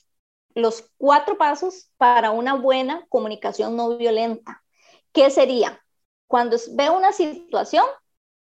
los 0.53 0.91
cuatro 0.97 1.37
pasos 1.37 1.91
para 1.97 2.31
una 2.31 2.55
buena 2.55 3.05
comunicación 3.07 3.77
no 3.77 3.97
violenta. 3.97 4.61
¿Qué 5.13 5.31
sería? 5.31 5.81
Cuando 6.27 6.57
veo 6.73 6.97
una 6.97 7.13
situación, 7.13 7.85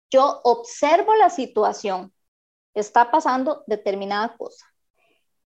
yo 0.09 0.41
observo 0.43 1.13
la 1.15 1.29
situación. 1.29 2.11
Está 2.73 3.11
pasando 3.11 3.63
determinada 3.67 4.35
cosa. 4.37 4.65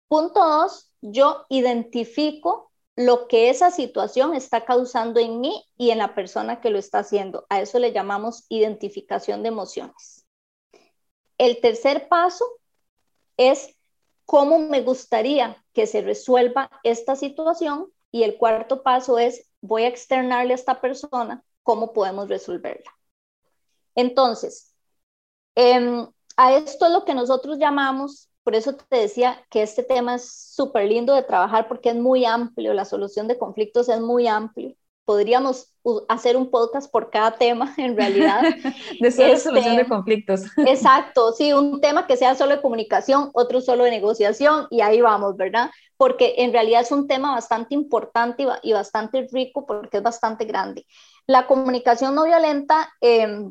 Punto 0.08 0.40
dos, 0.40 0.90
yo 1.00 1.46
identifico 1.48 2.69
lo 2.96 3.28
que 3.28 3.50
esa 3.50 3.70
situación 3.70 4.34
está 4.34 4.64
causando 4.64 5.20
en 5.20 5.40
mí 5.40 5.64
y 5.76 5.90
en 5.90 5.98
la 5.98 6.14
persona 6.14 6.60
que 6.60 6.70
lo 6.70 6.78
está 6.78 6.98
haciendo. 7.00 7.46
A 7.48 7.60
eso 7.60 7.78
le 7.78 7.92
llamamos 7.92 8.44
identificación 8.48 9.42
de 9.42 9.48
emociones. 9.48 10.26
El 11.38 11.60
tercer 11.60 12.08
paso 12.08 12.44
es 13.36 13.76
cómo 14.26 14.58
me 14.58 14.82
gustaría 14.82 15.64
que 15.72 15.86
se 15.86 16.02
resuelva 16.02 16.70
esta 16.84 17.16
situación 17.16 17.90
y 18.12 18.24
el 18.24 18.36
cuarto 18.36 18.82
paso 18.82 19.18
es 19.18 19.48
voy 19.60 19.84
a 19.84 19.88
externarle 19.88 20.52
a 20.52 20.56
esta 20.56 20.80
persona 20.80 21.44
cómo 21.62 21.92
podemos 21.92 22.28
resolverla. 22.28 22.90
Entonces, 23.94 24.74
em, 25.54 26.08
a 26.36 26.54
esto 26.54 26.86
es 26.86 26.92
lo 26.92 27.04
que 27.04 27.14
nosotros 27.14 27.58
llamamos 27.58 28.29
por 28.42 28.54
eso 28.54 28.74
te 28.74 28.96
decía 28.96 29.44
que 29.50 29.62
este 29.62 29.82
tema 29.82 30.16
es 30.16 30.30
súper 30.54 30.86
lindo 30.86 31.14
de 31.14 31.22
trabajar 31.22 31.68
porque 31.68 31.90
es 31.90 31.96
muy 31.96 32.24
amplio, 32.24 32.74
la 32.74 32.84
solución 32.84 33.28
de 33.28 33.38
conflictos 33.38 33.88
es 33.88 34.00
muy 34.00 34.26
amplio. 34.26 34.74
Podríamos 35.04 35.74
hacer 36.08 36.36
un 36.36 36.50
podcast 36.50 36.90
por 36.90 37.10
cada 37.10 37.32
tema, 37.32 37.74
en 37.78 37.96
realidad. 37.96 38.42
de 39.00 39.10
solo 39.10 39.36
solución 39.36 39.76
de 39.76 39.82
este, 39.82 39.88
conflictos. 39.88 40.42
exacto, 40.56 41.32
sí, 41.32 41.52
un 41.52 41.80
tema 41.80 42.06
que 42.06 42.16
sea 42.16 42.34
solo 42.34 42.56
de 42.56 42.62
comunicación, 42.62 43.30
otro 43.34 43.60
solo 43.60 43.84
de 43.84 43.90
negociación, 43.90 44.66
y 44.70 44.80
ahí 44.80 45.00
vamos, 45.00 45.36
¿verdad? 45.36 45.70
Porque 45.96 46.36
en 46.38 46.52
realidad 46.52 46.82
es 46.82 46.92
un 46.92 47.08
tema 47.08 47.34
bastante 47.34 47.74
importante 47.74 48.46
y, 48.62 48.72
bastante 48.72 49.28
rico 49.30 49.66
porque 49.66 49.98
es 49.98 50.02
bastante 50.02 50.44
grande. 50.44 50.86
La 51.26 51.46
comunicación 51.46 52.14
no 52.14 52.24
violenta 52.24 52.90
eh, 53.00 53.50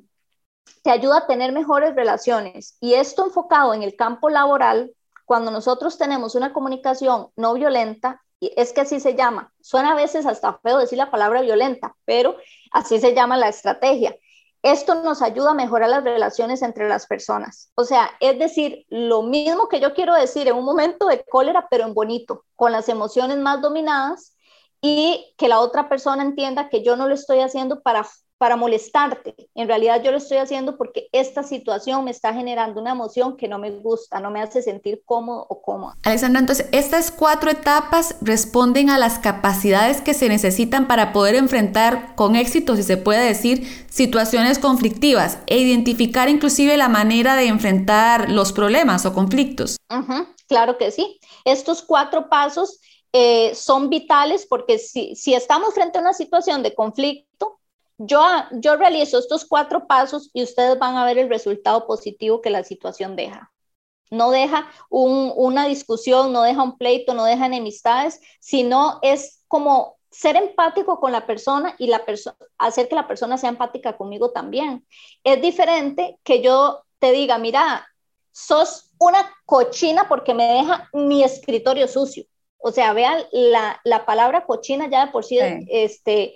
te 0.84 0.92
ayuda 0.92 1.20
a 1.20 1.28
tener 1.28 1.52
mejores 1.52 1.96
relaciones. 1.96 2.78
Y 2.80 2.94
esto 2.94 3.26
enfocado 3.26 3.74
en 3.74 3.84
el 3.84 3.96
campo 3.96 4.30
laboral, 4.30 4.92
cuando 5.26 5.52
nosotros 5.52 5.98
tenemos 5.98 6.36
una 6.36 6.54
comunicación 6.54 7.30
no 7.36 7.54
violenta, 7.54 8.22
es 8.42 8.74
que 8.74 8.82
así 8.82 9.00
se 9.00 9.16
llama. 9.16 9.52
Suena 9.62 9.92
a 9.92 9.96
veces 9.96 10.26
hasta 10.26 10.60
feo 10.60 10.78
decir 10.78 10.98
la 10.98 11.12
palabra 11.12 11.42
violenta, 11.42 11.96
pero 12.06 12.38
así 12.72 13.00
se 13.00 13.14
llama 13.14 13.38
la 13.38 13.50
estrategia. 13.50 14.16
Esto 14.62 14.96
nos 14.96 15.22
ayuda 15.22 15.52
a 15.52 15.54
mejorar 15.54 15.90
las 15.90 16.04
relaciones 16.04 16.62
entre 16.62 16.90
las 16.90 17.08
personas. 17.08 17.72
O 17.76 17.86
sea, 17.86 18.12
es 18.20 18.38
decir, 18.40 18.86
lo 18.90 19.22
mismo 19.22 19.70
que 19.70 19.80
yo 19.80 19.94
quiero 19.94 20.14
decir 20.14 20.48
en 20.48 20.56
un 20.56 20.66
momento 20.66 21.08
de 21.08 21.24
cólera, 21.24 21.68
pero 21.70 21.86
en 21.86 21.94
bonito, 21.94 22.44
con 22.56 22.74
las 22.74 22.90
emociones 22.90 23.38
más 23.38 23.62
dominadas 23.62 24.36
y 24.82 25.34
que 25.38 25.48
la 25.48 25.60
otra 25.60 25.88
persona 25.88 26.24
entienda 26.24 26.70
que 26.70 26.84
yo 26.84 26.98
no 26.98 27.08
lo 27.08 27.14
estoy 27.14 27.40
haciendo 27.40 27.82
para 27.82 28.06
para 28.40 28.56
molestarte. 28.56 29.36
En 29.54 29.68
realidad 29.68 30.02
yo 30.02 30.12
lo 30.12 30.18
estoy 30.18 30.38
haciendo 30.38 30.78
porque 30.78 31.10
esta 31.12 31.44
situación 31.44 32.06
me 32.06 32.12
está 32.12 32.34
generando 32.34 32.80
una 32.80 32.92
emoción 32.92 33.36
que 33.36 33.50
no 33.50 33.60
me 33.60 33.70
gusta, 33.70 34.22
no 34.22 34.32
me 34.32 34.42
hace 34.42 34.62
sentir 34.62 35.04
cómodo 35.06 35.46
o 35.50 35.62
cómoda. 35.62 35.98
Alessandra, 36.04 36.40
entonces 36.40 36.68
estas 36.72 37.12
cuatro 37.12 37.52
etapas 37.52 38.16
responden 38.22 38.90
a 38.90 38.98
las 38.98 39.20
capacidades 39.20 40.00
que 40.00 40.14
se 40.14 40.30
necesitan 40.30 40.88
para 40.88 41.12
poder 41.12 41.36
enfrentar 41.36 42.16
con 42.16 42.38
éxito, 42.38 42.78
si 42.78 42.84
se 42.84 42.96
puede 42.96 43.28
decir, 43.28 43.68
situaciones 43.90 44.58
conflictivas 44.58 45.40
e 45.46 45.60
identificar 45.60 46.30
inclusive 46.30 46.78
la 46.78 46.88
manera 46.88 47.36
de 47.36 47.48
enfrentar 47.48 48.30
los 48.30 48.54
problemas 48.54 49.06
o 49.06 49.14
conflictos. 49.14 49.76
claro 50.48 50.78
que 50.78 50.92
sí. 50.92 51.20
Estos 51.44 51.82
cuatro 51.82 52.30
pasos 52.30 52.80
eh, 53.12 53.54
son 53.54 53.90
vitales 53.90 54.46
porque 54.48 54.80
si, 54.80 55.14
si 55.18 55.34
estamos 55.34 55.74
frente 55.74 55.98
a 55.98 56.02
una 56.02 56.14
situación 56.14 56.64
de 56.64 56.74
conflicto, 56.74 57.59
yo, 58.00 58.26
yo 58.54 58.78
realizo 58.78 59.20
estos 59.20 59.46
cuatro 59.46 59.86
pasos 59.86 60.32
y 60.34 60.42
ustedes 60.42 60.80
van 60.80 60.96
a 60.96 61.06
ver 61.06 61.18
el 61.18 61.30
resultado 61.30 61.86
positivo 61.86 62.42
que 62.42 62.50
la 62.50 62.64
situación 62.64 63.16
deja. 63.16 63.52
No 64.10 64.32
deja 64.32 64.72
una 64.90 65.68
discusión, 65.68 66.34
no 66.34 66.42
deja 66.42 66.64
un 66.64 66.78
pleito, 66.78 67.14
no 67.14 67.26
deja 67.26 67.46
enemistades, 67.46 68.22
sino 68.40 69.00
es 69.04 69.44
como 69.48 69.98
ser 70.10 70.36
empático 70.38 71.00
con 71.00 71.12
la 71.12 71.28
persona 71.28 71.76
y 71.78 71.88
la 71.88 72.04
hacer 72.58 72.88
que 72.88 72.96
la 72.96 73.08
persona 73.08 73.38
sea 73.38 73.50
empática 73.50 73.98
conmigo 73.98 74.32
también. 74.32 74.88
Es 75.24 75.42
diferente 75.42 76.18
que 76.24 76.42
yo 76.42 76.84
te 76.98 77.12
diga, 77.12 77.38
mira, 77.38 77.86
sos 78.32 78.92
una 78.98 79.30
cochina 79.46 80.08
porque 80.08 80.34
me 80.34 80.46
deja 80.46 80.90
mi 80.94 81.24
escritorio 81.24 81.88
sucio. 81.88 82.24
O 82.58 82.72
sea, 82.72 82.94
vean 82.94 83.24
la, 83.32 83.80
la 83.84 84.06
palabra 84.06 84.46
cochina 84.46 84.90
ya 84.90 85.06
de 85.06 85.12
por 85.12 85.24
sí, 85.24 85.38
este, 85.70 86.36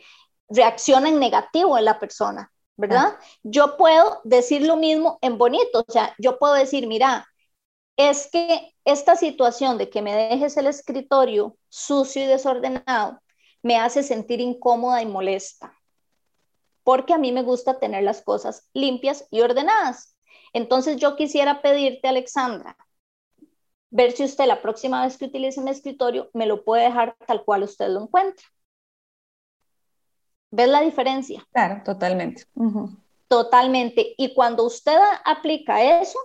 reacciona 0.50 1.10
en 1.10 1.20
negativo 1.20 1.78
en 1.78 1.86
la 1.86 2.00
persona, 2.00 2.52
¿verdad? 2.76 3.18
Yo 3.44 3.78
puedo 3.78 4.22
decir 4.24 4.66
lo 4.66 4.76
mismo 4.76 5.20
en 5.22 5.38
bonito, 5.38 5.86
o 5.88 5.92
sea, 5.92 6.14
yo 6.18 6.40
puedo 6.40 6.54
decir, 6.54 6.88
mira, 6.88 7.28
es 7.98 8.30
que 8.32 8.74
esta 8.86 9.16
situación 9.16 9.78
de 9.78 9.90
que 9.90 10.02
me 10.02 10.16
dejes 10.16 10.58
el 10.58 10.68
escritorio 10.68 11.58
sucio 11.70 12.24
y 12.24 12.28
desordenado 12.28 13.22
me 13.62 13.78
hace 13.78 14.04
sentir 14.04 14.42
incómoda 14.42 15.02
y 15.02 15.06
molesta, 15.06 15.74
porque 16.84 17.14
a 17.14 17.18
mí 17.18 17.32
me 17.32 17.44
gusta 17.44 17.80
tener 17.80 18.04
las 18.04 18.22
cosas 18.22 18.70
limpias 18.74 19.28
y 19.32 19.42
ordenadas. 19.42 20.18
Entonces 20.52 20.98
yo 20.98 21.16
quisiera 21.16 21.62
pedirte, 21.62 22.08
Alexandra, 22.08 22.78
ver 23.90 24.12
si 24.12 24.24
usted 24.24 24.46
la 24.46 24.62
próxima 24.62 25.04
vez 25.04 25.18
que 25.18 25.26
utilice 25.26 25.62
mi 25.62 25.70
escritorio 25.70 26.30
me 26.34 26.48
lo 26.48 26.64
puede 26.64 26.84
dejar 26.84 27.16
tal 27.28 27.44
cual 27.46 27.64
usted 27.64 27.90
lo 27.90 28.02
encuentra. 28.02 28.44
¿Ves 30.56 30.70
la 30.70 30.82
diferencia? 30.82 31.44
Claro, 31.52 31.82
totalmente. 31.84 32.44
Totalmente. 33.28 34.14
Y 34.20 34.36
cuando 34.36 34.66
usted 34.66 35.00
aplica 35.26 36.00
eso, 36.00 36.20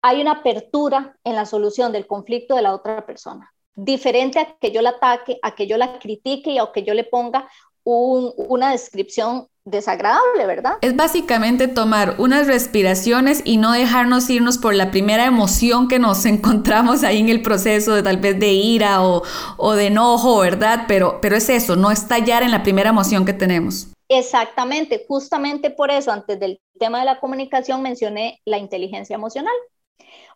hay 0.00 0.20
una 0.20 0.30
apertura 0.30 1.18
en 1.24 1.34
la 1.34 1.44
solución 1.44 1.90
del 1.90 2.06
conflicto 2.06 2.54
de 2.54 2.62
la 2.62 2.72
otra 2.72 3.04
persona. 3.04 3.52
Diferente 3.74 4.38
a 4.38 4.56
que 4.60 4.70
yo 4.70 4.80
la 4.80 4.90
ataque, 4.90 5.40
a 5.42 5.56
que 5.56 5.66
yo 5.66 5.76
la 5.76 5.98
critique 5.98 6.52
y 6.52 6.58
a 6.58 6.70
que 6.72 6.84
yo 6.84 6.94
le 6.94 7.02
ponga 7.02 7.50
una 7.82 8.70
descripción 8.70 9.48
desagradable, 9.64 10.46
¿verdad? 10.46 10.74
Es 10.80 10.96
básicamente 10.96 11.68
tomar 11.68 12.14
unas 12.18 12.46
respiraciones 12.46 13.42
y 13.44 13.56
no 13.56 13.72
dejarnos 13.72 14.28
irnos 14.30 14.58
por 14.58 14.74
la 14.74 14.90
primera 14.90 15.26
emoción 15.26 15.88
que 15.88 15.98
nos 15.98 16.24
encontramos 16.26 17.04
ahí 17.04 17.18
en 17.18 17.28
el 17.28 17.42
proceso 17.42 17.94
de 17.94 18.02
tal 18.02 18.18
vez 18.18 18.38
de 18.38 18.52
ira 18.52 19.02
o, 19.02 19.22
o 19.56 19.72
de 19.74 19.86
enojo, 19.86 20.38
¿verdad? 20.38 20.84
Pero, 20.88 21.18
pero 21.20 21.36
es 21.36 21.48
eso, 21.48 21.76
no 21.76 21.90
estallar 21.90 22.42
en 22.42 22.50
la 22.50 22.62
primera 22.62 22.90
emoción 22.90 23.24
que 23.24 23.32
tenemos. 23.32 23.88
Exactamente, 24.08 25.04
justamente 25.06 25.70
por 25.70 25.90
eso 25.90 26.10
antes 26.10 26.40
del 26.40 26.60
tema 26.80 26.98
de 26.98 27.04
la 27.04 27.20
comunicación 27.20 27.80
mencioné 27.80 28.40
la 28.44 28.58
inteligencia 28.58 29.14
emocional 29.14 29.54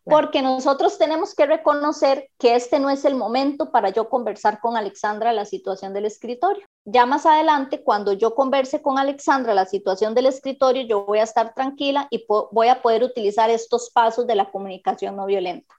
porque 0.05 0.43
nosotros 0.43 0.99
tenemos 0.99 1.35
que 1.35 1.47
reconocer 1.47 2.31
que 2.39 2.55
este 2.57 2.79
no 2.79 2.91
es 2.91 3.05
el 3.07 3.15
momento 3.15 3.71
para 3.71 3.89
yo 3.89 4.11
conversar 4.11 4.61
con 4.61 4.77
Alexandra 4.77 5.33
la 5.33 5.47
situación 5.47 5.95
del 5.95 6.05
escritorio. 6.05 6.67
Ya 6.85 7.07
más 7.07 7.25
adelante, 7.25 7.83
cuando 7.83 8.13
yo 8.13 8.35
converse 8.35 8.83
con 8.83 8.99
Alexandra 8.99 9.55
la 9.55 9.65
situación 9.65 10.15
del 10.15 10.27
escritorio, 10.27 10.83
yo 10.83 11.07
voy 11.07 11.21
a 11.21 11.23
estar 11.23 11.55
tranquila 11.55 12.07
y 12.11 12.27
voy 12.29 12.69
a 12.69 12.83
poder 12.83 13.03
utilizar 13.03 13.49
estos 13.49 13.91
pasos 13.91 14.27
de 14.27 14.35
la 14.35 14.51
comunicación 14.51 15.17
no 15.17 15.25
violenta. 15.25 15.75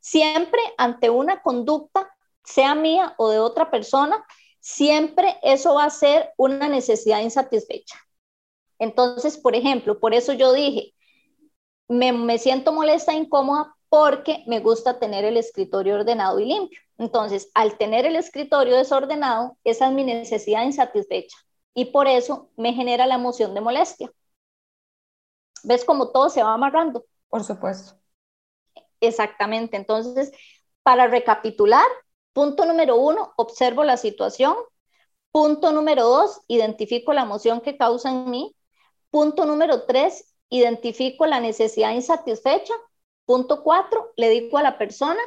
Siempre 0.00 0.60
ante 0.76 1.08
una 1.08 1.42
conducta, 1.42 2.14
sea 2.44 2.74
mía 2.74 3.14
o 3.16 3.30
de 3.30 3.38
otra 3.38 3.70
persona, 3.70 4.22
siempre 4.60 5.38
eso 5.42 5.74
va 5.74 5.84
a 5.84 5.90
ser 5.90 6.32
una 6.36 6.68
necesidad 6.68 7.20
insatisfecha. 7.20 7.96
Entonces, 8.78 9.38
por 9.38 9.54
ejemplo, 9.54 9.98
por 9.98 10.14
eso 10.14 10.32
yo 10.32 10.52
dije, 10.52 10.94
me, 11.90 12.38
siento 12.38 12.72
molesta, 12.72 13.12
incómoda 13.12 13.74
porque 13.88 14.44
me 14.46 14.60
gusta 14.60 15.00
tener 15.00 15.24
el 15.24 15.36
escritorio 15.36 15.96
ordenado 15.96 16.38
y 16.38 16.44
limpio. 16.46 16.80
Entonces, 16.98 17.50
al 17.54 17.76
tener 17.76 18.06
el 18.06 18.14
escritorio 18.14 18.76
desordenado, 18.76 19.56
esa 19.64 19.88
es 19.88 19.92
mi 19.92 20.04
necesidad 20.04 20.62
insatisfecha 20.62 21.36
y 21.74 21.86
por 21.86 22.06
eso 22.06 22.48
me 22.56 22.72
genera 22.72 23.06
la 23.06 23.16
emoción 23.16 23.54
de 23.54 23.60
molestia. 23.60 24.12
¿Ves 25.64 25.84
cómo 25.84 26.10
todo 26.10 26.30
se 26.30 26.42
va 26.42 26.54
amarrando? 26.54 27.04
Por 27.28 27.42
supuesto. 27.42 27.94
Exactamente. 29.00 29.76
Entonces, 29.76 30.30
para 30.84 31.08
recapitular, 31.08 31.86
punto 32.32 32.66
número 32.66 32.96
uno, 32.96 33.32
observo 33.36 33.82
la 33.82 33.96
situación. 33.96 34.54
Punto 35.32 35.72
número 35.72 36.04
dos, 36.04 36.40
identifico 36.46 37.12
la 37.12 37.22
emoción 37.22 37.60
que 37.60 37.76
causa 37.76 38.10
en 38.10 38.30
mí. 38.30 38.54
Punto 39.10 39.44
número 39.44 39.86
tres, 39.86 40.30
identifico 40.50 41.24
la 41.26 41.40
necesidad 41.40 41.92
insatisfecha. 41.92 42.74
Punto 43.24 43.62
cuatro, 43.62 44.12
le 44.16 44.28
digo 44.28 44.58
a 44.58 44.62
la 44.62 44.76
persona 44.76 45.20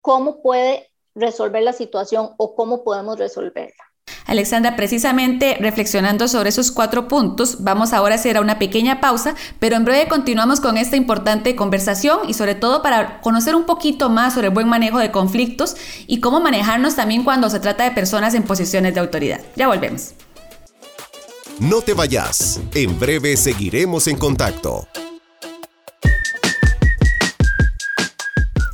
cómo 0.00 0.42
puede 0.42 0.90
resolver 1.14 1.62
la 1.62 1.72
situación 1.72 2.30
o 2.36 2.54
cómo 2.54 2.84
podemos 2.84 3.18
resolverla. 3.18 3.84
Alexandra, 4.26 4.74
precisamente 4.74 5.56
reflexionando 5.60 6.28
sobre 6.28 6.48
esos 6.48 6.72
cuatro 6.72 7.08
puntos, 7.08 7.62
vamos 7.62 7.92
ahora 7.92 8.14
a 8.14 8.18
hacer 8.18 8.38
una 8.40 8.58
pequeña 8.58 9.00
pausa, 9.00 9.34
pero 9.58 9.76
en 9.76 9.84
breve 9.84 10.08
continuamos 10.08 10.60
con 10.60 10.76
esta 10.76 10.96
importante 10.96 11.54
conversación 11.56 12.20
y 12.28 12.34
sobre 12.34 12.54
todo 12.54 12.82
para 12.82 13.20
conocer 13.20 13.54
un 13.54 13.64
poquito 13.64 14.08
más 14.08 14.34
sobre 14.34 14.48
buen 14.48 14.68
manejo 14.68 14.98
de 14.98 15.10
conflictos 15.10 15.76
y 16.06 16.20
cómo 16.20 16.40
manejarnos 16.40 16.96
también 16.96 17.22
cuando 17.22 17.50
se 17.50 17.60
trata 17.60 17.84
de 17.84 17.92
personas 17.92 18.34
en 18.34 18.42
posiciones 18.42 18.94
de 18.94 19.00
autoridad. 19.00 19.40
Ya 19.56 19.68
volvemos. 19.68 20.14
No 21.60 21.82
te 21.82 21.94
vayas. 21.94 22.60
En 22.74 22.98
breve 22.98 23.36
seguiremos 23.36 24.08
en 24.08 24.16
contacto. 24.16 24.88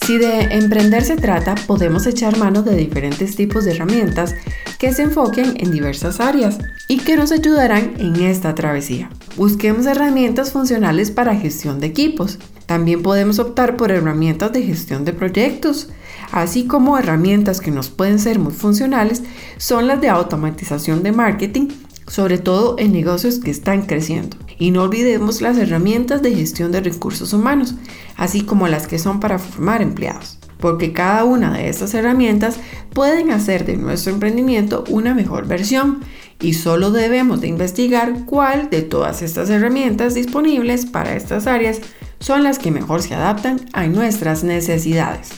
Si 0.06 0.16
de 0.16 0.40
emprender 0.56 1.04
se 1.04 1.16
trata, 1.16 1.54
podemos 1.66 2.06
echar 2.06 2.38
mano 2.38 2.62
de 2.62 2.74
diferentes 2.74 3.36
tipos 3.36 3.64
de 3.64 3.72
herramientas 3.72 4.34
que 4.78 4.94
se 4.94 5.02
enfoquen 5.02 5.54
en 5.58 5.70
diversas 5.70 6.20
áreas 6.20 6.58
y 6.88 6.98
que 7.00 7.16
nos 7.16 7.32
ayudarán 7.32 7.92
en 7.98 8.16
esta 8.16 8.54
travesía. 8.54 9.10
Busquemos 9.36 9.84
herramientas 9.84 10.50
funcionales 10.50 11.10
para 11.10 11.36
gestión 11.36 11.80
de 11.80 11.86
equipos. 11.86 12.38
También 12.64 13.02
podemos 13.02 13.38
optar 13.38 13.76
por 13.76 13.90
herramientas 13.90 14.52
de 14.52 14.62
gestión 14.62 15.04
de 15.04 15.12
proyectos, 15.12 15.90
así 16.32 16.66
como 16.66 16.96
herramientas 16.96 17.60
que 17.60 17.70
nos 17.70 17.90
pueden 17.90 18.18
ser 18.18 18.38
muy 18.38 18.54
funcionales 18.54 19.22
son 19.58 19.86
las 19.86 20.00
de 20.00 20.08
automatización 20.08 21.02
de 21.02 21.12
marketing 21.12 21.68
sobre 22.10 22.38
todo 22.38 22.74
en 22.78 22.92
negocios 22.92 23.38
que 23.38 23.52
están 23.52 23.82
creciendo. 23.82 24.36
Y 24.58 24.72
no 24.72 24.82
olvidemos 24.82 25.40
las 25.40 25.56
herramientas 25.56 26.22
de 26.22 26.34
gestión 26.34 26.72
de 26.72 26.80
recursos 26.80 27.32
humanos, 27.32 27.76
así 28.16 28.42
como 28.42 28.66
las 28.66 28.88
que 28.88 28.98
son 28.98 29.20
para 29.20 29.38
formar 29.38 29.80
empleados, 29.80 30.38
porque 30.58 30.92
cada 30.92 31.24
una 31.24 31.56
de 31.56 31.68
estas 31.68 31.94
herramientas 31.94 32.56
pueden 32.92 33.30
hacer 33.30 33.64
de 33.64 33.76
nuestro 33.76 34.12
emprendimiento 34.12 34.84
una 34.88 35.14
mejor 35.14 35.46
versión 35.46 36.00
y 36.40 36.54
solo 36.54 36.90
debemos 36.90 37.40
de 37.40 37.46
investigar 37.46 38.24
cuál 38.26 38.70
de 38.70 38.82
todas 38.82 39.22
estas 39.22 39.48
herramientas 39.48 40.14
disponibles 40.14 40.86
para 40.86 41.14
estas 41.14 41.46
áreas 41.46 41.78
son 42.18 42.42
las 42.42 42.58
que 42.58 42.72
mejor 42.72 43.02
se 43.02 43.14
adaptan 43.14 43.60
a 43.72 43.86
nuestras 43.86 44.42
necesidades. 44.42 45.30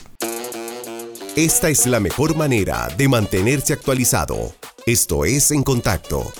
Esta 1.35 1.69
es 1.69 1.85
la 1.87 1.99
mejor 1.99 2.35
manera 2.35 2.89
de 2.97 3.07
mantenerse 3.07 3.73
actualizado. 3.73 4.53
Esto 4.85 5.23
es 5.23 5.51
En 5.51 5.63
Contacto, 5.63 6.33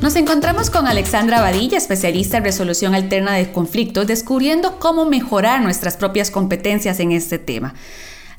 nos 0.00 0.16
encontramos 0.16 0.70
con 0.70 0.86
Alexandra 0.86 1.40
Badilla, 1.40 1.78
especialista 1.78 2.36
en 2.36 2.44
resolución 2.44 2.94
alterna 2.94 3.34
de 3.34 3.52
conflictos, 3.52 4.06
descubriendo 4.06 4.78
cómo 4.78 5.04
mejorar 5.04 5.62
nuestras 5.62 5.96
propias 5.96 6.30
competencias 6.30 7.00
en 7.00 7.12
este 7.12 7.38
tema. 7.38 7.74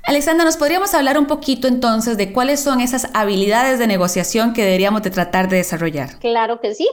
Alexandra, 0.03 0.45
¿nos 0.45 0.57
podríamos 0.57 0.93
hablar 0.93 1.17
un 1.17 1.25
poquito 1.25 1.67
entonces 1.67 2.17
de 2.17 2.31
cuáles 2.31 2.59
son 2.59 2.81
esas 2.81 3.07
habilidades 3.15 3.79
de 3.79 3.87
negociación 3.87 4.53
que 4.53 4.63
deberíamos 4.63 5.01
de 5.01 5.09
tratar 5.09 5.49
de 5.49 5.57
desarrollar? 5.57 6.19
Claro 6.19 6.61
que 6.61 6.75
sí. 6.75 6.87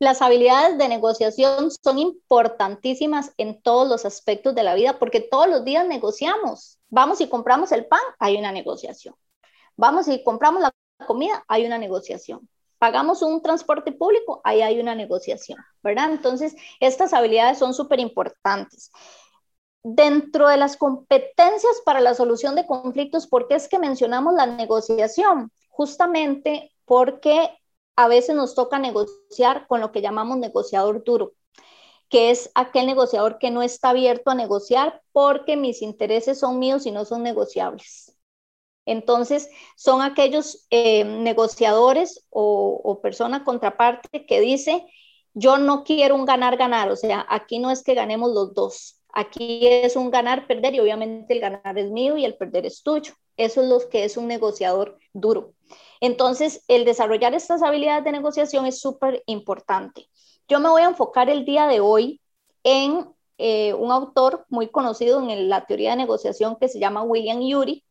Las 0.00 0.22
habilidades 0.22 0.76
de 0.78 0.88
negociación 0.88 1.70
son 1.70 2.00
importantísimas 2.00 3.32
en 3.36 3.62
todos 3.62 3.88
los 3.88 4.04
aspectos 4.04 4.56
de 4.56 4.64
la 4.64 4.74
vida 4.74 4.98
porque 4.98 5.20
todos 5.20 5.48
los 5.48 5.64
días 5.64 5.86
negociamos. 5.86 6.78
Vamos 6.88 7.20
y 7.20 7.28
compramos 7.28 7.70
el 7.70 7.86
pan, 7.86 8.00
hay 8.18 8.36
una 8.36 8.50
negociación. 8.50 9.14
Vamos 9.76 10.08
y 10.08 10.24
compramos 10.24 10.62
la 10.62 10.72
comida, 11.06 11.44
hay 11.46 11.64
una 11.64 11.78
negociación 11.78 12.48
pagamos 12.82 13.22
un 13.22 13.40
transporte 13.40 13.92
público, 13.92 14.40
ahí 14.42 14.60
hay 14.60 14.80
una 14.80 14.96
negociación, 14.96 15.56
¿verdad? 15.84 16.10
Entonces, 16.10 16.56
estas 16.80 17.12
habilidades 17.12 17.58
son 17.58 17.74
súper 17.74 18.00
importantes. 18.00 18.90
Dentro 19.84 20.48
de 20.48 20.56
las 20.56 20.76
competencias 20.76 21.80
para 21.84 22.00
la 22.00 22.14
solución 22.14 22.56
de 22.56 22.66
conflictos, 22.66 23.28
¿por 23.28 23.46
qué 23.46 23.54
es 23.54 23.68
que 23.68 23.78
mencionamos 23.78 24.34
la 24.34 24.46
negociación? 24.46 25.52
Justamente 25.68 26.72
porque 26.84 27.56
a 27.94 28.08
veces 28.08 28.34
nos 28.34 28.56
toca 28.56 28.80
negociar 28.80 29.68
con 29.68 29.80
lo 29.80 29.92
que 29.92 30.02
llamamos 30.02 30.38
negociador 30.38 31.04
duro, 31.04 31.34
que 32.08 32.32
es 32.32 32.50
aquel 32.56 32.86
negociador 32.86 33.38
que 33.38 33.52
no 33.52 33.62
está 33.62 33.90
abierto 33.90 34.32
a 34.32 34.34
negociar 34.34 35.02
porque 35.12 35.56
mis 35.56 35.82
intereses 35.82 36.40
son 36.40 36.58
míos 36.58 36.84
y 36.86 36.90
no 36.90 37.04
son 37.04 37.22
negociables. 37.22 38.11
Entonces, 38.86 39.48
son 39.76 40.02
aquellos 40.02 40.66
eh, 40.70 41.04
negociadores 41.04 42.26
o, 42.30 42.80
o 42.82 43.00
persona 43.00 43.44
contraparte 43.44 44.26
que 44.26 44.40
dice, 44.40 44.84
yo 45.34 45.58
no 45.58 45.84
quiero 45.84 46.14
un 46.14 46.26
ganar-ganar, 46.26 46.90
o 46.90 46.96
sea, 46.96 47.24
aquí 47.28 47.58
no 47.58 47.70
es 47.70 47.82
que 47.82 47.94
ganemos 47.94 48.32
los 48.32 48.54
dos, 48.54 49.00
aquí 49.12 49.66
es 49.66 49.96
un 49.96 50.10
ganar-perder 50.10 50.74
y 50.74 50.80
obviamente 50.80 51.32
el 51.34 51.40
ganar 51.40 51.78
es 51.78 51.90
mío 51.90 52.16
y 52.16 52.24
el 52.24 52.36
perder 52.36 52.66
es 52.66 52.82
tuyo. 52.82 53.14
Eso 53.36 53.62
es 53.62 53.68
lo 53.68 53.88
que 53.88 54.04
es 54.04 54.16
un 54.16 54.28
negociador 54.28 54.98
duro. 55.12 55.54
Entonces, 56.00 56.64
el 56.68 56.84
desarrollar 56.84 57.34
estas 57.34 57.62
habilidades 57.62 58.04
de 58.04 58.12
negociación 58.12 58.66
es 58.66 58.80
súper 58.80 59.22
importante. 59.26 60.08
Yo 60.48 60.60
me 60.60 60.68
voy 60.68 60.82
a 60.82 60.88
enfocar 60.88 61.30
el 61.30 61.44
día 61.44 61.66
de 61.66 61.80
hoy 61.80 62.20
en 62.62 63.06
eh, 63.38 63.72
un 63.74 63.90
autor 63.90 64.44
muy 64.48 64.68
conocido 64.68 65.20
en 65.28 65.48
la 65.48 65.66
teoría 65.66 65.90
de 65.90 65.96
negociación 65.96 66.56
que 66.60 66.68
se 66.68 66.78
llama 66.78 67.02
William 67.02 67.40
Ury 67.40 67.84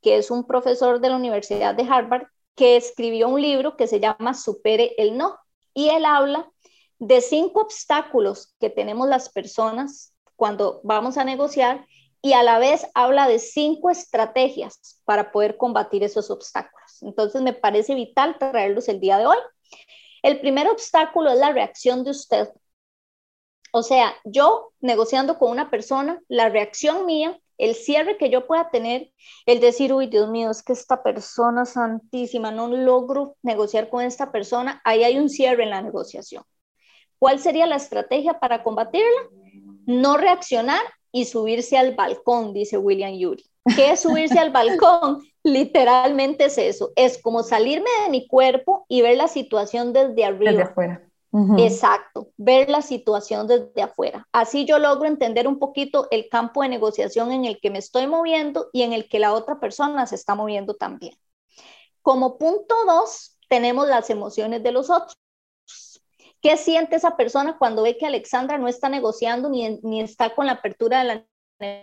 que 0.00 0.16
es 0.16 0.30
un 0.30 0.46
profesor 0.46 1.00
de 1.00 1.10
la 1.10 1.16
Universidad 1.16 1.74
de 1.74 1.82
Harvard, 1.82 2.26
que 2.54 2.76
escribió 2.76 3.28
un 3.28 3.40
libro 3.40 3.76
que 3.76 3.86
se 3.86 4.00
llama 4.00 4.34
Supere 4.34 4.94
el 4.98 5.16
No. 5.16 5.38
Y 5.74 5.88
él 5.88 6.04
habla 6.04 6.50
de 6.98 7.20
cinco 7.20 7.62
obstáculos 7.62 8.54
que 8.60 8.70
tenemos 8.70 9.08
las 9.08 9.30
personas 9.30 10.14
cuando 10.36 10.80
vamos 10.84 11.16
a 11.16 11.24
negociar 11.24 11.86
y 12.22 12.34
a 12.34 12.42
la 12.42 12.58
vez 12.58 12.86
habla 12.94 13.26
de 13.28 13.38
cinco 13.38 13.90
estrategias 13.90 15.00
para 15.04 15.32
poder 15.32 15.56
combatir 15.56 16.04
esos 16.04 16.30
obstáculos. 16.30 17.02
Entonces 17.02 17.40
me 17.40 17.54
parece 17.54 17.94
vital 17.94 18.36
traerlos 18.38 18.88
el 18.88 19.00
día 19.00 19.18
de 19.18 19.26
hoy. 19.26 19.38
El 20.22 20.40
primer 20.40 20.68
obstáculo 20.68 21.30
es 21.30 21.38
la 21.38 21.52
reacción 21.52 22.04
de 22.04 22.10
usted. 22.10 22.50
O 23.72 23.82
sea, 23.82 24.14
yo 24.24 24.72
negociando 24.80 25.38
con 25.38 25.50
una 25.50 25.70
persona, 25.70 26.20
la 26.28 26.48
reacción 26.48 27.06
mía 27.06 27.38
el 27.60 27.74
cierre 27.74 28.16
que 28.16 28.30
yo 28.30 28.46
pueda 28.46 28.70
tener, 28.70 29.12
el 29.46 29.60
decir, 29.60 29.92
uy, 29.92 30.06
Dios 30.06 30.30
mío, 30.30 30.50
es 30.50 30.62
que 30.62 30.72
esta 30.72 31.02
persona 31.02 31.66
santísima, 31.66 32.50
no 32.50 32.68
logro 32.68 33.36
negociar 33.42 33.88
con 33.88 34.02
esta 34.02 34.32
persona, 34.32 34.80
ahí 34.84 35.04
hay 35.04 35.18
un 35.18 35.28
cierre 35.28 35.64
en 35.64 35.70
la 35.70 35.82
negociación. 35.82 36.42
¿Cuál 37.18 37.38
sería 37.38 37.66
la 37.66 37.76
estrategia 37.76 38.40
para 38.40 38.62
combatirla? 38.62 39.28
No 39.86 40.16
reaccionar 40.16 40.80
y 41.12 41.26
subirse 41.26 41.76
al 41.76 41.94
balcón, 41.94 42.54
dice 42.54 42.78
William 42.78 43.12
Yuri. 43.12 43.44
¿Qué 43.76 43.92
es 43.92 44.00
subirse 44.00 44.38
al 44.38 44.50
balcón? 44.50 45.22
Literalmente 45.42 46.46
es 46.46 46.58
eso, 46.58 46.92
es 46.96 47.20
como 47.20 47.42
salirme 47.42 47.88
de 48.04 48.10
mi 48.10 48.26
cuerpo 48.26 48.84
y 48.88 49.02
ver 49.02 49.16
la 49.16 49.28
situación 49.28 49.92
desde 49.92 50.24
arriba. 50.24 50.74
Exacto, 51.32 52.32
ver 52.36 52.68
la 52.68 52.82
situación 52.82 53.46
desde 53.46 53.82
afuera. 53.82 54.26
Así 54.32 54.64
yo 54.64 54.78
logro 54.78 55.06
entender 55.06 55.46
un 55.46 55.58
poquito 55.60 56.08
el 56.10 56.28
campo 56.28 56.62
de 56.62 56.68
negociación 56.68 57.30
en 57.30 57.44
el 57.44 57.60
que 57.60 57.70
me 57.70 57.78
estoy 57.78 58.08
moviendo 58.08 58.68
y 58.72 58.82
en 58.82 58.92
el 58.92 59.08
que 59.08 59.20
la 59.20 59.32
otra 59.32 59.60
persona 59.60 60.06
se 60.06 60.16
está 60.16 60.34
moviendo 60.34 60.74
también. 60.74 61.14
Como 62.02 62.36
punto 62.36 62.74
dos, 62.84 63.38
tenemos 63.48 63.86
las 63.86 64.10
emociones 64.10 64.62
de 64.62 64.72
los 64.72 64.90
otros. 64.90 65.14
¿Qué 66.40 66.56
siente 66.56 66.96
esa 66.96 67.16
persona 67.16 67.58
cuando 67.58 67.82
ve 67.82 67.96
que 67.96 68.06
Alexandra 68.06 68.58
no 68.58 68.66
está 68.66 68.88
negociando 68.88 69.48
ni, 69.50 69.78
ni 69.82 70.00
está 70.00 70.34
con 70.34 70.46
la 70.46 70.52
apertura 70.52 71.00
de 71.00 71.04
la 71.04 71.26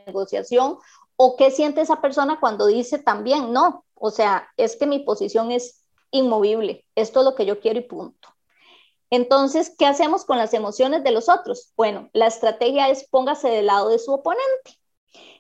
negociación? 0.06 0.78
¿O 1.16 1.36
qué 1.38 1.52
siente 1.52 1.82
esa 1.82 2.02
persona 2.02 2.40
cuando 2.40 2.68
dice 2.68 3.00
también, 3.00 3.54
no, 3.54 3.86
o 3.94 4.12
sea, 4.12 4.50
es 4.58 4.76
que 4.76 4.88
mi 4.88 5.00
posición 5.00 5.52
es 5.52 5.86
inmovible, 6.12 6.86
esto 6.96 7.20
es 7.20 7.26
lo 7.26 7.36
que 7.36 7.46
yo 7.46 7.60
quiero 7.60 7.80
y 7.80 7.84
punto? 7.84 8.37
Entonces, 9.10 9.74
¿qué 9.78 9.86
hacemos 9.86 10.26
con 10.26 10.38
las 10.38 10.54
emociones 10.54 11.04
de 11.04 11.12
los 11.12 11.30
otros? 11.30 11.72
Bueno, 11.78 12.10
la 12.14 12.28
estrategia 12.28 12.90
es 12.90 13.08
póngase 13.08 13.50
del 13.50 13.68
lado 13.68 13.90
de 13.90 14.00
su 14.00 14.12
oponente. 14.12 14.78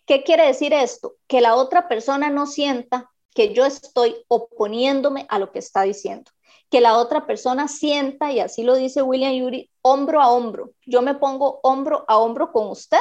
¿Qué 0.06 0.24
quiere 0.24 0.48
decir 0.48 0.74
esto? 0.74 1.16
Que 1.28 1.42
la 1.42 1.56
otra 1.56 1.90
persona 1.90 2.30
no 2.30 2.46
sienta 2.46 3.10
que 3.34 3.54
yo 3.54 3.66
estoy 3.66 4.16
oponiéndome 4.30 5.26
a 5.30 5.38
lo 5.38 5.52
que 5.52 5.60
está 5.60 5.82
diciendo, 5.84 6.32
que 6.72 6.82
la 6.82 6.98
otra 6.98 7.28
persona 7.28 7.68
sienta, 7.68 8.32
y 8.32 8.40
así 8.40 8.64
lo 8.64 8.76
dice 8.76 9.02
William 9.02 9.34
Yuri, 9.34 9.70
hombro 9.82 10.22
a 10.22 10.32
hombro. 10.32 10.72
Yo 10.86 11.02
me 11.02 11.16
pongo 11.16 11.60
hombro 11.62 12.06
a 12.08 12.18
hombro 12.18 12.52
con 12.52 12.68
usted 12.70 12.98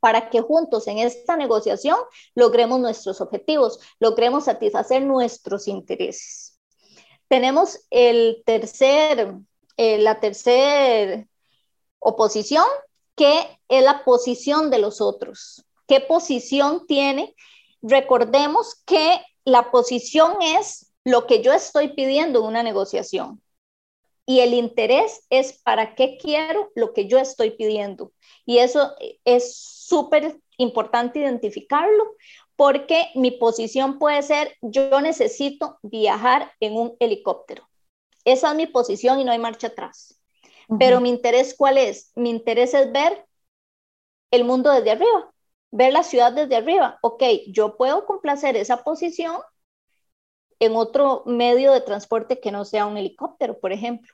para 0.00 0.30
que 0.30 0.40
juntos 0.40 0.86
en 0.86 0.98
esta 0.98 1.36
negociación 1.36 1.98
logremos 2.34 2.80
nuestros 2.80 3.20
objetivos, 3.20 3.80
logremos 4.00 4.44
satisfacer 4.44 5.02
nuestros 5.02 5.68
intereses. 5.68 6.58
Tenemos 7.28 7.80
el 7.90 8.42
tercer 8.46 9.34
eh, 9.78 9.96
la 9.98 10.20
tercera 10.20 11.24
oposición, 12.00 12.66
que 13.16 13.58
es 13.68 13.82
la 13.82 14.04
posición 14.04 14.70
de 14.70 14.78
los 14.78 15.00
otros. 15.00 15.64
¿Qué 15.86 16.00
posición 16.00 16.86
tiene? 16.86 17.34
Recordemos 17.80 18.82
que 18.84 19.20
la 19.44 19.70
posición 19.70 20.42
es 20.42 20.92
lo 21.04 21.26
que 21.26 21.42
yo 21.42 21.52
estoy 21.52 21.94
pidiendo 21.94 22.40
en 22.40 22.46
una 22.46 22.62
negociación. 22.62 23.40
Y 24.26 24.40
el 24.40 24.52
interés 24.52 25.24
es 25.30 25.54
para 25.62 25.94
qué 25.94 26.18
quiero 26.20 26.70
lo 26.74 26.92
que 26.92 27.06
yo 27.06 27.18
estoy 27.18 27.52
pidiendo. 27.52 28.12
Y 28.44 28.58
eso 28.58 28.94
es 29.24 29.56
súper 29.56 30.38
importante 30.58 31.20
identificarlo 31.20 32.16
porque 32.56 33.06
mi 33.14 33.30
posición 33.30 34.00
puede 34.00 34.22
ser 34.22 34.56
yo 34.60 35.00
necesito 35.00 35.78
viajar 35.82 36.52
en 36.58 36.74
un 36.74 36.96
helicóptero. 36.98 37.67
Esa 38.28 38.50
es 38.50 38.56
mi 38.56 38.66
posición 38.66 39.18
y 39.20 39.24
no 39.24 39.32
hay 39.32 39.38
marcha 39.38 39.68
atrás. 39.68 40.20
Pero 40.78 41.00
mi 41.00 41.08
interés, 41.08 41.54
¿cuál 41.56 41.78
es? 41.78 42.12
Mi 42.14 42.28
interés 42.28 42.74
es 42.74 42.92
ver 42.92 43.24
el 44.30 44.44
mundo 44.44 44.70
desde 44.70 44.90
arriba, 44.90 45.32
ver 45.70 45.94
la 45.94 46.02
ciudad 46.02 46.34
desde 46.34 46.56
arriba. 46.56 46.98
Ok, 47.00 47.22
yo 47.46 47.78
puedo 47.78 48.04
complacer 48.04 48.54
esa 48.56 48.84
posición 48.84 49.40
en 50.58 50.76
otro 50.76 51.22
medio 51.24 51.72
de 51.72 51.80
transporte 51.80 52.38
que 52.38 52.52
no 52.52 52.66
sea 52.66 52.84
un 52.84 52.98
helicóptero, 52.98 53.58
por 53.58 53.72
ejemplo. 53.72 54.12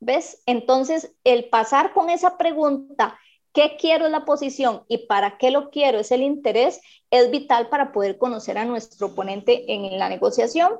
¿Ves? 0.00 0.42
Entonces, 0.46 1.14
el 1.22 1.48
pasar 1.48 1.92
con 1.92 2.10
esa 2.10 2.38
pregunta, 2.38 3.16
¿qué 3.52 3.76
quiero 3.78 4.06
es 4.06 4.10
la 4.10 4.24
posición 4.24 4.82
y 4.88 5.06
para 5.06 5.38
qué 5.38 5.52
lo 5.52 5.70
quiero 5.70 6.00
es 6.00 6.10
el 6.10 6.22
interés? 6.22 6.80
Es 7.12 7.30
vital 7.30 7.68
para 7.68 7.92
poder 7.92 8.18
conocer 8.18 8.58
a 8.58 8.64
nuestro 8.64 9.08
oponente 9.08 9.72
en 9.72 9.96
la 9.96 10.08
negociación. 10.08 10.72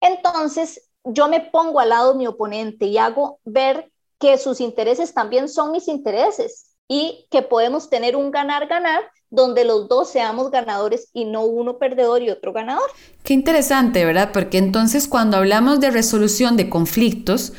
Entonces, 0.00 0.87
yo 1.08 1.28
me 1.28 1.40
pongo 1.40 1.80
al 1.80 1.90
lado 1.90 2.12
de 2.12 2.18
mi 2.18 2.26
oponente 2.26 2.86
y 2.86 2.98
hago 2.98 3.40
ver 3.44 3.90
que 4.18 4.38
sus 4.38 4.60
intereses 4.60 5.14
también 5.14 5.48
son 5.48 5.72
mis 5.72 5.88
intereses 5.88 6.74
y 6.88 7.26
que 7.30 7.42
podemos 7.42 7.90
tener 7.90 8.16
un 8.16 8.30
ganar-ganar 8.30 9.02
donde 9.30 9.64
los 9.64 9.88
dos 9.88 10.10
seamos 10.10 10.50
ganadores 10.50 11.10
y 11.12 11.24
no 11.24 11.44
uno 11.44 11.78
perdedor 11.78 12.22
y 12.22 12.30
otro 12.30 12.52
ganador. 12.52 12.90
Qué 13.22 13.34
interesante, 13.34 14.04
¿verdad? 14.04 14.30
Porque 14.32 14.58
entonces 14.58 15.06
cuando 15.06 15.36
hablamos 15.36 15.80
de 15.80 15.90
resolución 15.90 16.56
de 16.56 16.70
conflictos, 16.70 17.52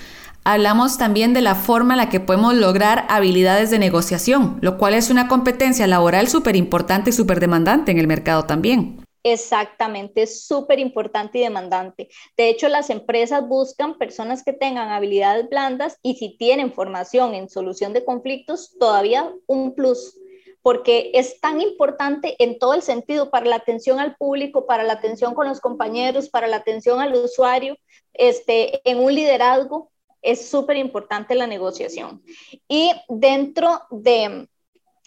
hablamos 0.43 0.97
también 0.97 1.33
de 1.33 1.41
la 1.41 1.53
forma 1.55 1.93
en 1.93 1.99
la 1.99 2.09
que 2.09 2.19
podemos 2.19 2.55
lograr 2.55 3.05
habilidades 3.09 3.69
de 3.69 3.77
negociación, 3.77 4.57
lo 4.61 4.77
cual 4.77 4.95
es 4.95 5.11
una 5.11 5.27
competencia 5.27 5.85
laboral 5.85 6.27
súper 6.27 6.55
importante 6.55 7.11
y 7.11 7.13
súper 7.13 7.39
demandante 7.39 7.91
en 7.91 7.99
el 7.99 8.07
mercado 8.07 8.43
también. 8.45 8.99
Exactamente, 9.31 10.23
es 10.23 10.47
súper 10.47 10.79
importante 10.79 11.37
y 11.37 11.41
demandante. 11.41 12.09
De 12.35 12.49
hecho, 12.49 12.67
las 12.67 12.89
empresas 12.89 13.47
buscan 13.47 13.97
personas 13.97 14.43
que 14.43 14.53
tengan 14.53 14.89
habilidades 14.89 15.47
blandas 15.49 15.99
y 16.01 16.15
si 16.15 16.35
tienen 16.37 16.73
formación 16.73 17.35
en 17.35 17.47
solución 17.47 17.93
de 17.93 18.03
conflictos, 18.03 18.75
todavía 18.79 19.31
un 19.45 19.75
plus, 19.75 20.17
porque 20.63 21.11
es 21.13 21.39
tan 21.39 21.61
importante 21.61 22.35
en 22.39 22.57
todo 22.57 22.73
el 22.73 22.81
sentido 22.81 23.29
para 23.29 23.45
la 23.45 23.57
atención 23.57 23.99
al 23.99 24.15
público, 24.15 24.65
para 24.65 24.83
la 24.83 24.93
atención 24.93 25.35
con 25.35 25.47
los 25.47 25.59
compañeros, 25.59 26.29
para 26.29 26.47
la 26.47 26.57
atención 26.57 26.99
al 26.99 27.13
usuario, 27.13 27.77
este, 28.13 28.81
en 28.89 28.99
un 28.99 29.13
liderazgo, 29.13 29.91
es 30.23 30.49
súper 30.49 30.77
importante 30.77 31.35
la 31.35 31.45
negociación. 31.45 32.23
Y 32.67 32.91
dentro 33.07 33.83
de, 33.91 34.49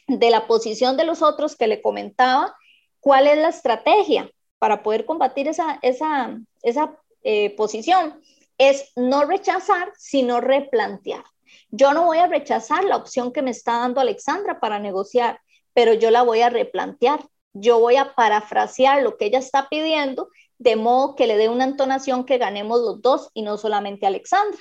de 0.06 0.30
la 0.30 0.46
posición 0.46 0.96
de 0.96 1.04
los 1.04 1.22
otros 1.22 1.56
que 1.56 1.66
le 1.66 1.82
comentaba, 1.82 2.54
¿Cuál 3.02 3.26
es 3.26 3.36
la 3.36 3.48
estrategia 3.48 4.30
para 4.60 4.84
poder 4.84 5.04
combatir 5.04 5.48
esa, 5.48 5.80
esa, 5.82 6.38
esa 6.62 6.96
eh, 7.24 7.50
posición? 7.56 8.22
Es 8.58 8.92
no 8.94 9.24
rechazar, 9.24 9.92
sino 9.98 10.40
replantear. 10.40 11.24
Yo 11.72 11.94
no 11.94 12.04
voy 12.04 12.18
a 12.18 12.28
rechazar 12.28 12.84
la 12.84 12.96
opción 12.96 13.32
que 13.32 13.42
me 13.42 13.50
está 13.50 13.80
dando 13.80 14.00
Alexandra 14.00 14.60
para 14.60 14.78
negociar, 14.78 15.40
pero 15.74 15.94
yo 15.94 16.12
la 16.12 16.22
voy 16.22 16.42
a 16.42 16.48
replantear. 16.48 17.18
Yo 17.52 17.80
voy 17.80 17.96
a 17.96 18.14
parafrasear 18.14 19.02
lo 19.02 19.16
que 19.16 19.24
ella 19.26 19.40
está 19.40 19.68
pidiendo 19.68 20.28
de 20.58 20.76
modo 20.76 21.16
que 21.16 21.26
le 21.26 21.36
dé 21.36 21.48
una 21.48 21.64
entonación 21.64 22.24
que 22.24 22.38
ganemos 22.38 22.80
los 22.80 23.02
dos 23.02 23.30
y 23.34 23.42
no 23.42 23.58
solamente 23.58 24.06
Alexandra. 24.06 24.60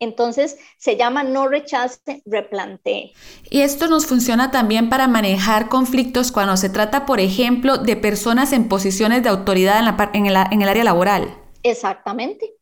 Entonces 0.00 0.58
se 0.78 0.96
llama 0.96 1.22
no 1.22 1.46
rechace, 1.46 2.22
replantee. 2.24 3.12
Y 3.50 3.60
esto 3.60 3.86
nos 3.86 4.06
funciona 4.06 4.50
también 4.50 4.88
para 4.88 5.06
manejar 5.08 5.68
conflictos 5.68 6.32
cuando 6.32 6.56
se 6.56 6.70
trata, 6.70 7.04
por 7.04 7.20
ejemplo, 7.20 7.76
de 7.76 7.96
personas 7.96 8.52
en 8.52 8.68
posiciones 8.68 9.22
de 9.22 9.28
autoridad 9.28 9.78
en, 9.78 9.84
la, 9.84 10.10
en, 10.14 10.26
el, 10.26 10.36
en 10.50 10.62
el, 10.62 10.68
área 10.68 10.84
laboral. 10.84 11.38
Exactamente. 11.62 12.54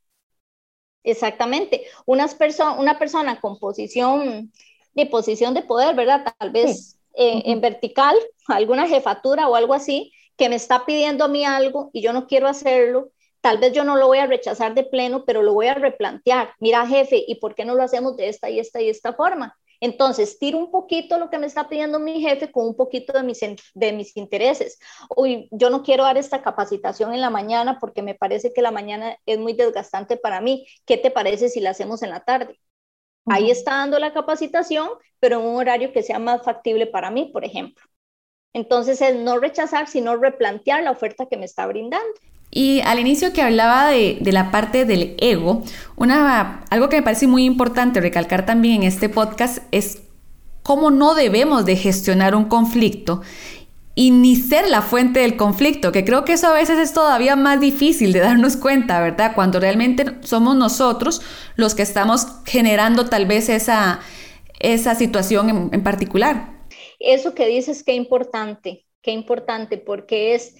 Exactamente. 1.05 1.85
Unas 2.05 2.37
una 2.77 2.98
persona 2.98 3.40
con 3.40 3.59
posición 3.59 4.53
de 4.94 5.07
posición 5.07 5.55
de 5.55 5.62
poder, 5.62 5.94
¿verdad? 5.94 6.35
Tal 6.38 6.51
vez 6.51 6.98
eh, 7.14 7.42
en 7.46 7.61
vertical, 7.61 8.16
alguna 8.48 8.88
jefatura 8.88 9.48
o 9.48 9.55
algo 9.55 9.74
así, 9.74 10.12
que 10.37 10.48
me 10.48 10.57
está 10.57 10.85
pidiendo 10.85 11.24
a 11.24 11.29
mí 11.29 11.44
algo 11.44 11.90
y 11.92 12.03
yo 12.03 12.12
no 12.12 12.27
quiero 12.27 12.48
hacerlo 12.48 13.11
Tal 13.40 13.59
vez 13.59 13.72
yo 13.72 13.85
no 13.85 13.96
lo 13.96 14.07
voy 14.09 14.18
a 14.18 14.27
rechazar 14.27 14.74
de 14.74 14.85
pleno, 14.85 15.24
pero 15.24 15.42
lo 15.42 15.55
voy 15.55 15.66
a 15.68 15.74
replantear. 15.74 16.53
Mira, 16.61 16.87
jefe, 16.87 17.24
¿y 17.27 17.37
por 17.37 17.55
qué 17.55 17.64
no 17.64 17.74
lo 17.74 17.83
hacemos 17.83 18.16
de 18.16 18.29
esta 18.29 18.51
y 18.51 18.59
esta 18.61 18.81
y 18.81 18.88
esta 18.88 19.12
forma? 19.14 19.57
Entonces, 19.81 20.38
tiro 20.38 20.59
un 20.59 20.70
poquito 20.70 21.18
lo 21.18 21.31
que 21.31 21.38
me 21.38 21.46
está 21.46 21.68
pidiendo 21.68 22.01
mi 22.01 22.20
jefe 22.20 22.51
con 22.51 22.66
un 22.66 22.77
poquito 22.77 23.12
de 23.12 23.22
mis, 23.22 23.40
de 23.74 23.92
mis 23.92 24.16
intereses. 24.16 24.79
Uy, 25.16 25.48
yo 25.53 25.70
no 25.70 25.83
quiero 25.83 26.03
dar 26.05 26.18
esta 26.18 26.42
capacitación 26.42 27.14
en 27.14 27.20
la 27.20 27.31
mañana 27.31 27.79
porque 27.79 28.03
me 28.03 28.14
parece 28.14 28.53
que 28.53 28.62
la 28.62 28.72
mañana 28.72 29.16
es 29.27 29.38
muy 29.38 29.53
desgastante 29.53 30.16
para 30.16 30.40
mí. 30.40 30.66
¿Qué 30.85 30.96
te 30.96 31.11
parece 31.11 31.48
si 31.48 31.61
la 31.61 31.70
hacemos 31.70 32.03
en 32.03 32.11
la 32.11 32.24
tarde? 32.24 32.59
Ahí 33.27 33.51
está 33.51 33.72
dando 33.72 33.98
la 33.98 34.12
capacitación, 34.12 34.88
pero 35.20 35.40
en 35.40 35.46
un 35.46 35.57
horario 35.57 35.92
que 35.92 36.03
sea 36.03 36.18
más 36.18 36.42
factible 36.42 36.87
para 36.87 37.11
mí, 37.11 37.31
por 37.33 37.44
ejemplo. 37.44 37.85
Entonces 38.53 39.01
es 39.03 39.16
no 39.16 39.38
rechazar, 39.38 39.88
sino 39.88 40.16
replantear 40.16 40.83
la 40.83 40.90
oferta 40.90 41.27
que 41.27 41.37
me 41.37 41.44
está 41.44 41.66
brindando. 41.66 42.14
Y 42.50 42.80
al 42.80 42.98
inicio 42.98 43.32
que 43.32 43.42
hablaba 43.42 43.88
de, 43.88 44.18
la 44.22 44.50
parte 44.50 44.84
del 44.84 45.14
ego, 45.18 45.62
una, 45.96 46.64
algo 46.70 46.88
que 46.88 46.96
me 46.96 47.02
parece 47.02 47.26
muy 47.26 47.44
importante 47.44 48.00
recalcar 48.00 48.46
también 48.46 48.82
en 48.82 48.88
este 48.88 49.08
podcast 49.08 49.58
es 49.70 50.02
cómo 50.62 50.90
no 50.90 51.14
debemos 51.14 51.66
de 51.66 51.76
gestionar 51.76 52.34
un 52.34 52.46
conflicto 52.46 53.22
y 53.94 54.12
ni 54.12 54.37
ser 54.37 54.68
la 54.68 54.80
fuente 54.80 55.20
del 55.20 55.37
conflicto, 55.37 55.90
que 55.90 56.04
creo 56.04 56.24
que 56.24 56.34
eso 56.34 56.46
a 56.46 56.52
veces 56.52 56.78
es 56.78 56.92
todavía 56.92 57.34
más 57.37 57.61
difícil 57.61 58.12
de 58.12 58.20
darnos 58.20 58.56
cuenta, 58.56 59.00
¿verdad? 59.00 59.32
Cuando 59.34 59.58
realmente 59.58 60.04
somos 60.20 60.54
nosotros 60.54 61.20
los 61.56 61.74
que 61.74 61.82
estamos 61.82 62.28
generando 62.44 63.06
tal 63.06 63.26
vez 63.26 63.48
esa, 63.48 63.98
esa 64.61 64.94
situación 64.94 65.50
en, 65.50 65.70
en 65.72 65.82
particular. 65.82 66.58
Eso 67.00 67.34
que 67.34 67.46
dices, 67.46 67.82
qué 67.82 67.94
importante, 67.94 68.87
qué 69.02 69.11
importante, 69.11 69.78
porque 69.78 70.34
es 70.34 70.54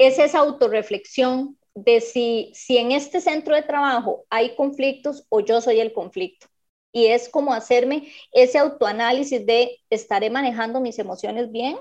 es 0.00 0.18
esa 0.18 0.38
autorreflexión 0.38 1.58
de 1.74 2.00
si, 2.00 2.52
si 2.54 2.78
en 2.78 2.90
este 2.90 3.20
centro 3.20 3.54
de 3.54 3.62
trabajo 3.62 4.24
hay 4.30 4.56
conflictos 4.56 5.26
o 5.28 5.40
yo 5.40 5.60
soy 5.60 5.78
el 5.78 5.92
conflicto. 5.92 6.46
Y 6.90 7.06
es 7.08 7.28
como 7.28 7.52
hacerme 7.52 8.10
ese 8.32 8.58
autoanálisis 8.58 9.44
de 9.44 9.78
estaré 9.90 10.30
manejando 10.30 10.80
mis 10.80 10.98
emociones 10.98 11.52
bien, 11.52 11.76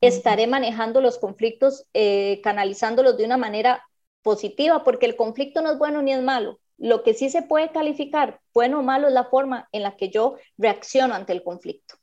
estaré 0.00 0.46
manejando 0.46 1.02
los 1.02 1.18
conflictos, 1.18 1.86
eh, 1.92 2.40
canalizándolos 2.42 3.18
de 3.18 3.26
una 3.26 3.36
manera 3.36 3.84
positiva, 4.22 4.82
porque 4.82 5.04
el 5.04 5.16
conflicto 5.16 5.60
no 5.60 5.72
es 5.72 5.78
bueno 5.78 6.00
ni 6.00 6.14
es 6.14 6.22
malo. 6.22 6.60
Lo 6.78 7.02
que 7.02 7.12
sí 7.12 7.28
se 7.28 7.42
puede 7.42 7.70
calificar 7.72 8.40
bueno 8.54 8.80
o 8.80 8.82
malo 8.82 9.08
es 9.08 9.12
la 9.12 9.24
forma 9.24 9.68
en 9.72 9.82
la 9.82 9.96
que 9.98 10.08
yo 10.08 10.36
reacciono 10.56 11.14
ante 11.14 11.34
el 11.34 11.42
conflicto, 11.42 11.96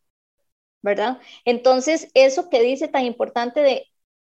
¿verdad? 0.83 1.19
Entonces, 1.45 2.11
eso 2.13 2.49
que 2.49 2.61
dice 2.61 2.87
tan 2.87 3.05
importante 3.05 3.61
de 3.61 3.87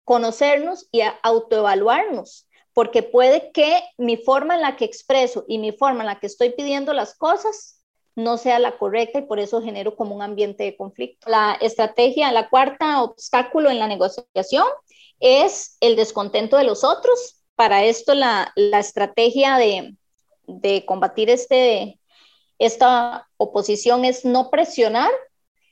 conocernos 0.05 0.89
y 0.93 1.01
autoevaluarnos, 1.23 2.47
porque 2.73 3.03
puede 3.03 3.53
que 3.53 3.83
mi 3.99 4.17
forma 4.17 4.55
en 4.55 4.63
la 4.63 4.77
que 4.77 4.85
expreso 4.85 5.45
y 5.49 5.59
mi 5.59 5.73
forma 5.73 6.01
en 6.01 6.07
la 6.07 6.21
que 6.21 6.27
estoy 6.27 6.51
pidiendo 6.51 6.93
las 6.93 7.15
cosas 7.17 7.81
no 8.17 8.37
sea 8.37 8.59
la 8.59 8.79
correcta 8.79 9.19
y 9.19 9.23
por 9.23 9.41
eso 9.41 9.63
genero 9.63 9.97
como 9.97 10.15
un 10.15 10.23
ambiente 10.23 10.65
de 10.65 10.77
conflicto. 10.77 11.29
La 11.29 11.59
estrategia, 11.61 12.31
la 12.33 12.49
cuarta 12.49 13.03
obstáculo 13.03 13.71
en 13.71 13.79
la 13.79 13.89
negociación 13.89 14.67
es 15.21 15.77
el 15.81 15.97
descontento 15.97 16.57
de 16.57 16.65
los 16.65 16.85
otros. 16.85 17.43
Para 17.57 17.85
esto 17.85 18.15
la, 18.15 18.53
estrategia 18.57 19.57
de, 19.57 19.97
de 20.47 20.85
combatir 20.85 21.31
este, 21.31 21.99
esta 22.59 23.29
oposición 23.37 24.05
es 24.05 24.25
no 24.25 24.51
presionar, 24.51 25.11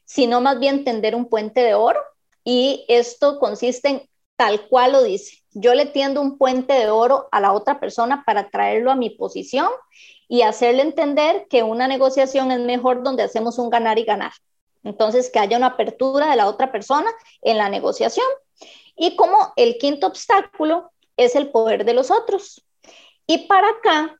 sino 0.04 0.40
más 0.40 0.58
bien 0.58 0.84
tender 0.84 1.14
un 1.14 1.28
puente 1.28 1.60
de 1.62 1.74
oro. 1.74 2.00
Y 2.44 2.84
esto 2.88 3.38
consiste 3.38 3.88
en 3.88 4.08
tal 4.42 4.66
cual 4.66 4.90
lo 4.90 5.04
dice. 5.04 5.38
Yo 5.52 5.72
le 5.72 5.86
tiendo 5.86 6.20
un 6.20 6.36
puente 6.36 6.72
de 6.72 6.90
oro 6.90 7.28
a 7.30 7.40
la 7.40 7.52
otra 7.52 7.78
persona 7.78 8.24
para 8.26 8.50
traerlo 8.50 8.90
a 8.90 8.96
mi 8.96 9.08
posición 9.08 9.68
y 10.26 10.42
hacerle 10.42 10.82
entender 10.82 11.46
que 11.48 11.62
una 11.62 11.86
negociación 11.86 12.50
es 12.50 12.58
mejor 12.58 13.04
donde 13.04 13.22
hacemos 13.22 13.58
un 13.58 13.70
ganar 13.70 14.00
y 14.00 14.04
ganar. 14.04 14.32
Entonces, 14.82 15.30
que 15.30 15.38
haya 15.38 15.56
una 15.56 15.68
apertura 15.68 16.28
de 16.28 16.34
la 16.34 16.48
otra 16.48 16.72
persona 16.72 17.08
en 17.40 17.56
la 17.56 17.68
negociación. 17.68 18.26
Y 18.96 19.14
como 19.14 19.52
el 19.54 19.78
quinto 19.78 20.08
obstáculo 20.08 20.90
es 21.16 21.36
el 21.36 21.50
poder 21.52 21.84
de 21.84 21.94
los 21.94 22.10
otros. 22.10 22.66
Y 23.28 23.46
para 23.46 23.68
acá, 23.68 24.16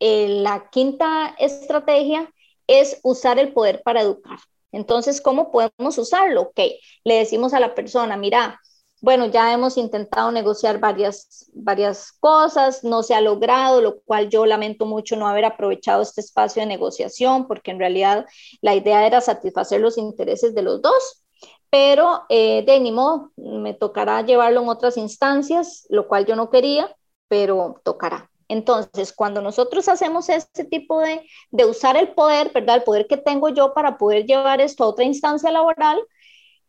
eh, 0.00 0.28
la 0.28 0.68
quinta 0.70 1.34
estrategia 1.38 2.30
es 2.66 3.00
usar 3.04 3.38
el 3.38 3.54
poder 3.54 3.80
para 3.82 4.02
educar. 4.02 4.38
Entonces, 4.70 5.22
¿cómo 5.22 5.50
podemos 5.50 5.96
usarlo? 5.96 6.42
Ok, 6.42 6.60
le 7.04 7.14
decimos 7.14 7.54
a 7.54 7.60
la 7.60 7.74
persona, 7.74 8.18
mira, 8.18 8.60
bueno, 9.02 9.26
ya 9.26 9.52
hemos 9.52 9.76
intentado 9.76 10.30
negociar 10.30 10.78
varias, 10.78 11.50
varias 11.54 12.12
cosas, 12.12 12.84
no 12.84 13.02
se 13.02 13.14
ha 13.14 13.20
logrado, 13.20 13.80
lo 13.80 14.00
cual 14.02 14.28
yo 14.28 14.46
lamento 14.46 14.86
mucho 14.86 15.16
no 15.16 15.26
haber 15.26 15.44
aprovechado 15.44 16.02
este 16.02 16.20
espacio 16.20 16.62
de 16.62 16.66
negociación, 16.66 17.48
porque 17.48 17.72
en 17.72 17.80
realidad 17.80 18.26
la 18.60 18.76
idea 18.76 19.04
era 19.04 19.20
satisfacer 19.20 19.80
los 19.80 19.98
intereses 19.98 20.54
de 20.54 20.62
los 20.62 20.80
dos, 20.82 21.24
pero 21.68 22.22
eh, 22.28 22.62
de 22.64 22.78
ni 22.78 22.92
modo, 22.92 23.32
me 23.36 23.74
tocará 23.74 24.22
llevarlo 24.22 24.62
en 24.62 24.68
otras 24.68 24.96
instancias, 24.96 25.84
lo 25.90 26.06
cual 26.06 26.24
yo 26.24 26.36
no 26.36 26.48
quería, 26.48 26.94
pero 27.26 27.80
tocará. 27.82 28.30
Entonces, 28.46 29.12
cuando 29.12 29.40
nosotros 29.42 29.88
hacemos 29.88 30.28
este 30.28 30.64
tipo 30.64 31.00
de, 31.00 31.26
de 31.50 31.64
usar 31.64 31.96
el 31.96 32.10
poder, 32.12 32.52
¿verdad? 32.52 32.76
El 32.76 32.82
poder 32.84 33.08
que 33.08 33.16
tengo 33.16 33.48
yo 33.48 33.74
para 33.74 33.98
poder 33.98 34.26
llevar 34.26 34.60
esto 34.60 34.84
a 34.84 34.88
otra 34.88 35.04
instancia 35.04 35.50
laboral, 35.50 36.00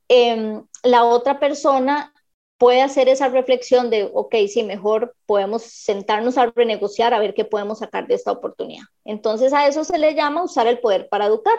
em, 0.07 0.65
la 0.83 1.03
otra 1.03 1.39
persona 1.39 2.12
puede 2.57 2.81
hacer 2.81 3.09
esa 3.09 3.29
reflexión 3.29 3.89
de, 3.89 4.09
ok, 4.13 4.35
sí, 4.47 4.63
mejor 4.63 5.15
podemos 5.25 5.63
sentarnos 5.63 6.37
a 6.37 6.51
renegociar 6.55 7.13
a 7.13 7.19
ver 7.19 7.33
qué 7.33 7.45
podemos 7.45 7.79
sacar 7.79 8.07
de 8.07 8.15
esta 8.15 8.31
oportunidad. 8.31 8.83
Entonces 9.03 9.53
a 9.53 9.67
eso 9.67 9.83
se 9.83 9.97
le 9.97 10.15
llama 10.15 10.43
usar 10.43 10.67
el 10.67 10.79
poder 10.79 11.09
para 11.09 11.25
educar. 11.25 11.55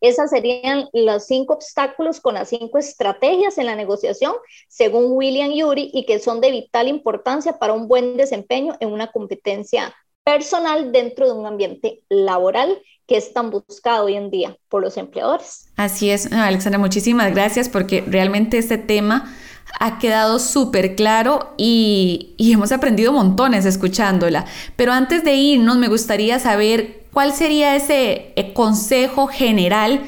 Esas 0.00 0.30
serían 0.30 0.88
los 0.92 1.26
cinco 1.26 1.54
obstáculos 1.54 2.20
con 2.20 2.34
las 2.34 2.50
cinco 2.50 2.78
estrategias 2.78 3.58
en 3.58 3.66
la 3.66 3.74
negociación, 3.74 4.34
según 4.68 5.12
William 5.16 5.50
Yuri, 5.50 5.90
y 5.92 6.06
que 6.06 6.20
son 6.20 6.40
de 6.40 6.52
vital 6.52 6.86
importancia 6.86 7.58
para 7.58 7.72
un 7.72 7.88
buen 7.88 8.16
desempeño 8.16 8.76
en 8.78 8.92
una 8.92 9.10
competencia 9.10 9.92
personal 10.22 10.92
dentro 10.92 11.26
de 11.26 11.32
un 11.32 11.46
ambiente 11.46 12.02
laboral 12.08 12.80
que 13.06 13.16
es 13.16 13.32
tan 13.32 13.50
buscado 13.50 14.04
hoy 14.04 14.14
en 14.14 14.30
día 14.30 14.56
por 14.68 14.82
los 14.82 14.98
empleadores. 14.98 15.70
Así 15.76 16.10
es, 16.10 16.30
Alexandra, 16.30 16.78
muchísimas 16.78 17.32
gracias 17.32 17.70
porque 17.70 18.04
realmente 18.06 18.58
este 18.58 18.76
tema 18.76 19.34
ha 19.80 19.98
quedado 19.98 20.38
súper 20.38 20.96
claro 20.96 21.54
y, 21.56 22.34
hemos 22.38 22.72
aprendido 22.72 23.12
montones 23.12 23.64
escuchándola. 23.64 24.44
Pero 24.76 24.92
antes 24.92 25.24
de 25.24 25.34
irnos, 25.34 25.76
me 25.76 25.88
gustaría 25.88 26.38
saber 26.38 27.04
cuál 27.12 27.32
sería 27.32 27.76
ese 27.76 28.32
eh, 28.36 28.52
consejo 28.52 29.26
general, 29.26 30.02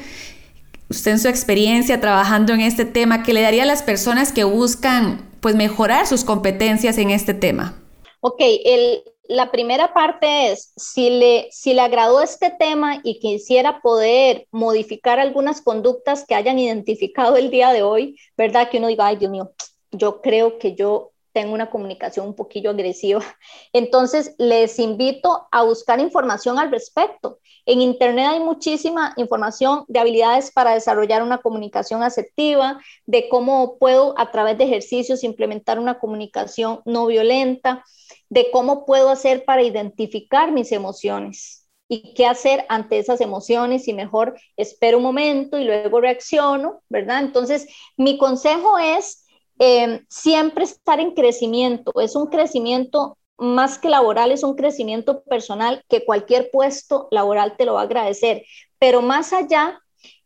usted 0.89 1.11
en 1.11 1.19
su 1.19 1.27
experiencia 1.27 2.01
trabajando 2.01 2.53
en 2.53 2.61
este 2.61 2.85
tema, 2.85 3.23
que 3.23 3.33
le 3.33 3.41
daría 3.41 3.63
a 3.63 3.67
las 3.67 3.83
personas 3.83 4.31
que 4.31 4.43
buscan 4.43 5.29
pues 5.39 5.55
mejorar 5.55 6.05
sus 6.05 6.23
competencias 6.23 6.97
en 6.97 7.09
este 7.09 7.33
tema. 7.33 7.75
Ok, 8.19 8.39
el, 8.39 9.01
la 9.31 9.49
primera 9.49 9.93
parte 9.93 10.51
es, 10.51 10.73
si 10.75 11.09
le, 11.09 11.47
si 11.51 11.73
le 11.73 11.79
agradó 11.79 12.21
este 12.21 12.49
tema 12.49 12.99
y 13.01 13.17
quisiera 13.19 13.79
poder 13.79 14.45
modificar 14.51 15.21
algunas 15.21 15.61
conductas 15.61 16.25
que 16.27 16.35
hayan 16.35 16.59
identificado 16.59 17.37
el 17.37 17.49
día 17.49 17.71
de 17.71 17.81
hoy, 17.81 18.19
¿verdad? 18.35 18.69
Que 18.69 18.79
uno 18.79 18.87
diga, 18.87 19.07
ay 19.07 19.15
Dios 19.15 19.31
mío, 19.31 19.53
yo 19.89 20.21
creo 20.21 20.59
que 20.59 20.75
yo 20.75 21.13
tengo 21.31 21.53
una 21.53 21.69
comunicación 21.69 22.27
un 22.27 22.35
poquillo 22.35 22.71
agresiva. 22.71 23.21
Entonces, 23.73 24.35
les 24.37 24.77
invito 24.79 25.47
a 25.49 25.63
buscar 25.63 26.01
información 26.01 26.59
al 26.59 26.69
respecto. 26.69 27.39
En 27.65 27.79
Internet 27.79 28.25
hay 28.31 28.39
muchísima 28.41 29.13
información 29.15 29.85
de 29.87 29.99
habilidades 29.99 30.51
para 30.51 30.73
desarrollar 30.73 31.23
una 31.23 31.37
comunicación 31.37 32.03
asertiva, 32.03 32.81
de 33.05 33.29
cómo 33.29 33.77
puedo 33.77 34.13
a 34.19 34.29
través 34.29 34.57
de 34.57 34.65
ejercicios 34.65 35.23
implementar 35.23 35.79
una 35.79 35.99
comunicación 35.99 36.81
no 36.83 37.05
violenta 37.05 37.85
de 38.31 38.49
cómo 38.49 38.85
puedo 38.85 39.09
hacer 39.09 39.43
para 39.43 39.61
identificar 39.61 40.53
mis 40.53 40.71
emociones 40.71 41.67
y 41.89 42.13
qué 42.13 42.25
hacer 42.25 42.65
ante 42.69 42.97
esas 42.97 43.19
emociones 43.19 43.89
y 43.89 43.93
mejor 43.93 44.39
espero 44.55 44.97
un 44.99 45.03
momento 45.03 45.59
y 45.59 45.65
luego 45.65 45.99
reacciono, 45.99 46.81
¿verdad? 46.87 47.19
Entonces, 47.19 47.67
mi 47.97 48.17
consejo 48.17 48.79
es 48.79 49.25
em, 49.59 50.05
siempre 50.09 50.63
estar 50.63 51.01
en 51.01 51.11
crecimiento, 51.13 51.91
es 51.99 52.15
un 52.15 52.27
crecimiento 52.27 53.17
más 53.37 53.77
que 53.77 53.89
laboral, 53.89 54.31
es 54.31 54.43
un 54.43 54.55
crecimiento 54.55 55.23
personal 55.23 55.83
que 55.89 56.05
cualquier 56.05 56.49
puesto 56.51 57.09
laboral 57.11 57.57
te 57.57 57.65
lo 57.65 57.73
va 57.73 57.81
a 57.81 57.83
agradecer, 57.83 58.45
pero 58.79 59.01
más 59.01 59.33
allá, 59.33 59.77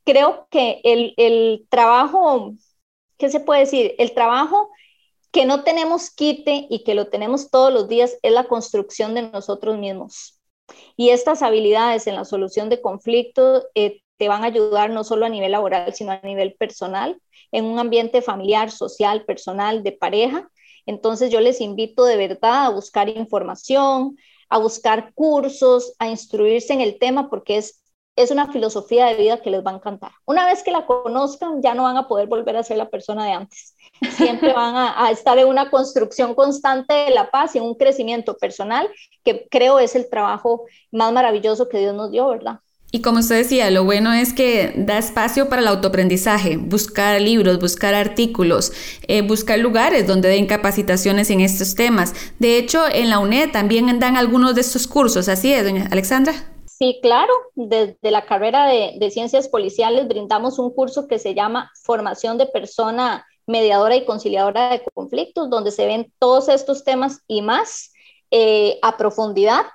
creo 0.04 0.48
que 0.52 0.80
el, 0.84 1.16
el 1.18 1.66
trabajo, 1.70 2.54
¿qué 3.18 3.30
se 3.30 3.40
puede 3.40 3.62
decir? 3.62 3.96
El 3.98 4.14
trabajo 4.14 4.70
que 5.36 5.46
no 5.46 5.66
tenemos 5.66 6.12
quite 6.12 6.66
y 6.70 6.86
que 6.86 6.96
lo 6.96 7.10
tenemos 7.10 7.52
todos 7.52 7.74
los 7.74 7.90
días 7.90 8.18
es 8.22 8.32
la 8.32 8.46
construcción 8.46 9.14
de 9.16 9.24
nosotros 9.24 9.78
mismos. 9.78 10.40
Y 10.96 11.10
estas 11.10 11.42
habilidades 11.42 12.08
en 12.08 12.16
la 12.16 12.24
solución 12.24 12.70
de 12.70 12.82
conflictos 12.82 13.66
eh, 13.76 14.02
te 14.16 14.30
van 14.30 14.44
a 14.44 14.48
ayudar 14.48 14.92
no 14.92 15.04
solo 15.04 15.26
a 15.26 15.30
nivel 15.30 15.52
laboral, 15.52 15.94
sino 15.94 16.14
a 16.14 16.22
nivel 16.24 16.54
personal, 16.54 17.22
en 17.52 17.66
un 17.66 17.80
ambiente 17.80 18.22
familiar, 18.22 18.72
social, 18.72 19.26
personal, 19.26 19.84
de 19.84 19.92
pareja. 19.92 20.50
Entonces 20.86 21.30
yo 21.30 21.42
les 21.42 21.60
invito 21.60 22.06
de 22.06 22.16
verdad 22.16 22.68
a 22.68 22.70
buscar 22.70 23.10
información, 23.10 24.16
a 24.48 24.58
buscar 24.58 25.12
cursos, 25.16 25.96
a 26.00 26.08
instruirse 26.08 26.72
en 26.72 26.80
el 26.80 26.98
tema, 26.98 27.30
porque 27.30 27.58
es 27.58 27.84
es 28.16 28.32
una 28.32 28.52
filosofía 28.52 29.08
de 29.08 29.16
vida 29.16 29.42
que 29.42 29.50
les 29.50 29.66
va 29.66 29.72
a 29.72 29.76
encantar. 29.76 30.12
Una 30.26 30.46
vez 30.46 30.64
que 30.64 30.72
la 30.72 30.86
conozcan, 30.86 31.62
ya 31.62 31.74
no 31.74 31.84
van 31.84 31.98
a 31.98 32.08
poder 32.08 32.28
volver 32.28 32.56
a 32.56 32.64
ser 32.64 32.78
la 32.78 32.90
persona 32.90 33.26
de 33.26 33.34
antes. 33.34 33.76
Siempre 34.12 34.54
van 34.54 34.76
a, 34.76 35.12
estar 35.12 35.38
en 35.38 35.48
una 35.48 35.70
construcción 35.70 36.34
constante 36.34 36.94
de 36.94 37.12
la 37.12 37.30
paz 37.30 37.56
y 37.56 37.58
en 37.58 37.66
un 37.66 37.76
crecimiento 37.76 38.38
personal, 38.38 38.90
que 39.24 39.48
creo 39.50 39.80
es 39.80 39.96
el 39.96 40.10
trabajo 40.10 40.66
más 40.92 41.12
maravilloso 41.12 41.68
que 41.68 41.80
Dios 41.80 41.94
nos 41.94 42.12
dio, 42.12 42.28
¿verdad? 42.30 42.60
Y 42.92 43.02
como 43.02 43.20
usted 43.20 43.36
decía, 43.36 43.70
lo 43.72 43.84
bueno 43.84 44.14
es 44.14 44.32
que 44.32 44.74
da 44.78 44.98
espacio 44.98 45.50
para 45.50 45.62
el 45.62 45.68
autoaprendizaje, 45.68 46.56
buscar 46.56 47.20
libros, 47.20 47.60
buscar 47.60 47.94
artículos, 47.94 48.72
eh, 49.08 49.22
buscar 49.22 49.60
lugares 49.60 50.08
donde 50.08 50.30
den 50.30 50.46
capacitaciones 50.46 51.30
en 51.30 51.42
estos 51.42 51.76
temas. 51.76 52.14
De 52.40 52.58
hecho, 52.58 52.86
en 52.90 53.10
la 53.10 53.20
UNED 53.20 53.52
también 53.52 54.00
dan 54.00 54.16
algunos 54.16 54.56
de 54.56 54.62
estos 54.62 54.88
cursos, 54.88 55.28
¿así 55.28 55.52
es, 55.52 55.66
doña 55.66 55.90
Alexandra? 55.92 56.55
Sí, 56.78 57.00
claro. 57.02 57.32
Desde 57.54 58.12
la 58.12 58.26
carrera 58.26 58.68
de, 58.68 59.10
ciencias 59.10 59.48
policiales 59.48 60.10
brindamos 60.10 60.60
un 60.60 60.74
curso 60.74 61.08
que 61.08 61.20
se 61.20 61.34
llama 61.34 61.72
Formación 61.84 62.38
de 62.38 62.48
Persona 62.48 63.26
Mediadora 63.48 63.96
y 63.96 64.04
Conciliadora 64.04 64.72
de 64.72 64.84
Conflictos, 64.94 65.50
donde 65.50 65.72
se 65.72 65.86
ven 65.86 66.12
todos 66.20 66.50
estos 66.50 66.84
temas 66.84 67.22
y 67.28 67.42
más 67.42 67.94
eh, 68.30 68.78
a 68.82 68.98
profundidad 68.98 69.68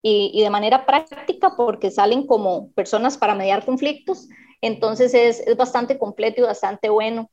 y, 0.00 0.40
de 0.40 0.50
manera 0.50 0.86
práctica, 0.86 1.56
porque 1.56 1.90
salen 1.90 2.24
como 2.24 2.70
personas 2.74 3.18
para 3.18 3.34
mediar 3.34 3.64
conflictos. 3.64 4.28
Entonces 4.60 5.12
es, 5.12 5.56
bastante 5.56 5.98
completo 5.98 6.42
y 6.42 6.44
bastante 6.44 6.88
bueno. 6.88 7.32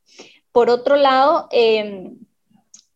Por 0.52 0.72
otro 0.72 0.96
lado, 0.96 1.48
em, 1.52 2.18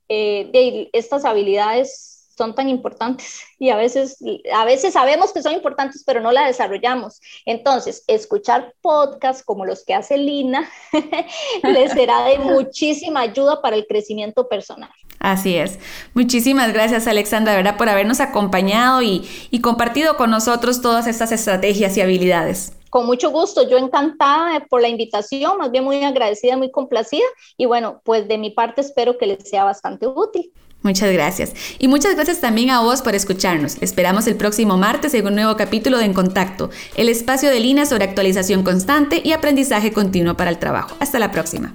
eh, 0.10 0.90
estas 0.92 1.24
habilidades 1.24 2.14
son 2.38 2.56
tan 2.56 2.69
importantes 2.69 3.41
y 3.60 3.69
a 3.69 3.76
veces, 3.76 4.17
a 4.54 4.65
veces 4.65 4.93
sabemos 4.93 5.32
que 5.32 5.41
son 5.41 5.54
importantes, 5.54 6.04
pero 6.06 6.21
no 6.21 6.32
la 6.32 6.48
desarrollamos. 6.48 7.21
Entonces, 7.45 8.04
escuchar 8.08 8.74
podcasts 8.82 9.43
como 9.43 9.65
los 9.65 9.84
que 9.86 9.93
hace 9.93 10.17
Lina 10.17 10.69
les 11.63 11.91
será 11.91 12.26
de 12.26 12.39
muchísima 12.39 13.21
ayuda 13.21 13.62
para 13.62 13.76
el 13.76 13.88
crecimiento 13.88 14.48
personal. 14.48 14.89
Así 15.19 15.56
es. 15.56 15.80
Muchísimas 16.13 16.71
gracias, 16.74 17.08
Alexandra, 17.08 17.56
¿verdad? 17.56 17.78
por 17.78 17.89
habernos 17.89 18.19
acompañado 18.19 19.02
y, 19.02 19.28
y 19.50 19.62
compartido 19.62 20.17
con 20.17 20.30
nosotros 20.30 20.82
todas 20.82 21.08
estas 21.08 21.32
estrategias 21.32 21.98
y 21.98 22.02
habilidades. 22.02 22.74
Con 22.89 23.08
mucho 23.08 23.30
gusto, 23.32 23.67
yo 23.67 23.78
encantada 23.78 24.65
por 24.69 24.82
la 24.82 24.88
invitación, 24.88 25.58
más 25.58 25.69
bien 25.69 25.84
muy 25.84 26.02
agradecida, 26.04 26.56
muy 26.56 26.71
complacida 26.71 27.26
y 27.58 27.65
bueno, 27.65 28.02
pues 28.06 28.28
de 28.28 28.38
mi 28.38 28.52
parte 28.52 28.82
espero 28.82 29.17
que 29.17 29.26
les 29.26 29.50
sea 29.50 29.63
bastante 29.65 30.08
útil. 30.08 30.54
Muchas 30.86 31.12
gracias. 31.12 31.54
Y 31.80 31.88
muchas 31.88 32.13
gracias 32.13 32.39
también 32.39 32.69
a 32.69 32.80
vos 32.80 33.02
por 33.02 33.15
escucharnos. 33.15 33.78
Esperamos 33.82 34.28
el 34.28 34.36
próximo 34.36 34.78
martes 34.78 35.15
en 35.15 35.26
un 35.26 35.34
nuevo 35.34 35.58
capítulo 35.58 35.98
de 35.98 36.06
En 36.06 36.13
Contacto, 36.13 36.69
el 36.95 37.10
espacio 37.10 37.50
de 37.50 37.60
Lina 37.60 37.88
sobre 37.88 38.04
actualización 38.04 38.62
constante 38.62 39.19
y 39.26 39.32
aprendizaje 39.32 39.91
continuo 39.91 40.38
para 40.38 40.52
el 40.52 40.60
trabajo. 40.60 40.95
Hasta 41.00 41.17
la 41.17 41.32
próxima. 41.32 41.74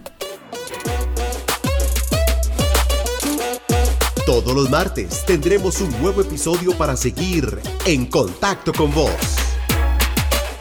Todos 4.25 4.55
los 4.55 4.70
martes 4.70 5.25
tendremos 5.27 5.81
un 5.81 5.90
nuevo 6.01 6.20
episodio 6.20 6.79
para 6.79 6.96
seguir 6.96 7.59
en 7.87 8.07
contacto 8.07 8.73
con 8.73 8.94
vos. 8.94 9.11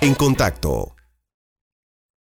En 0.01 0.15
contacto 0.15 0.95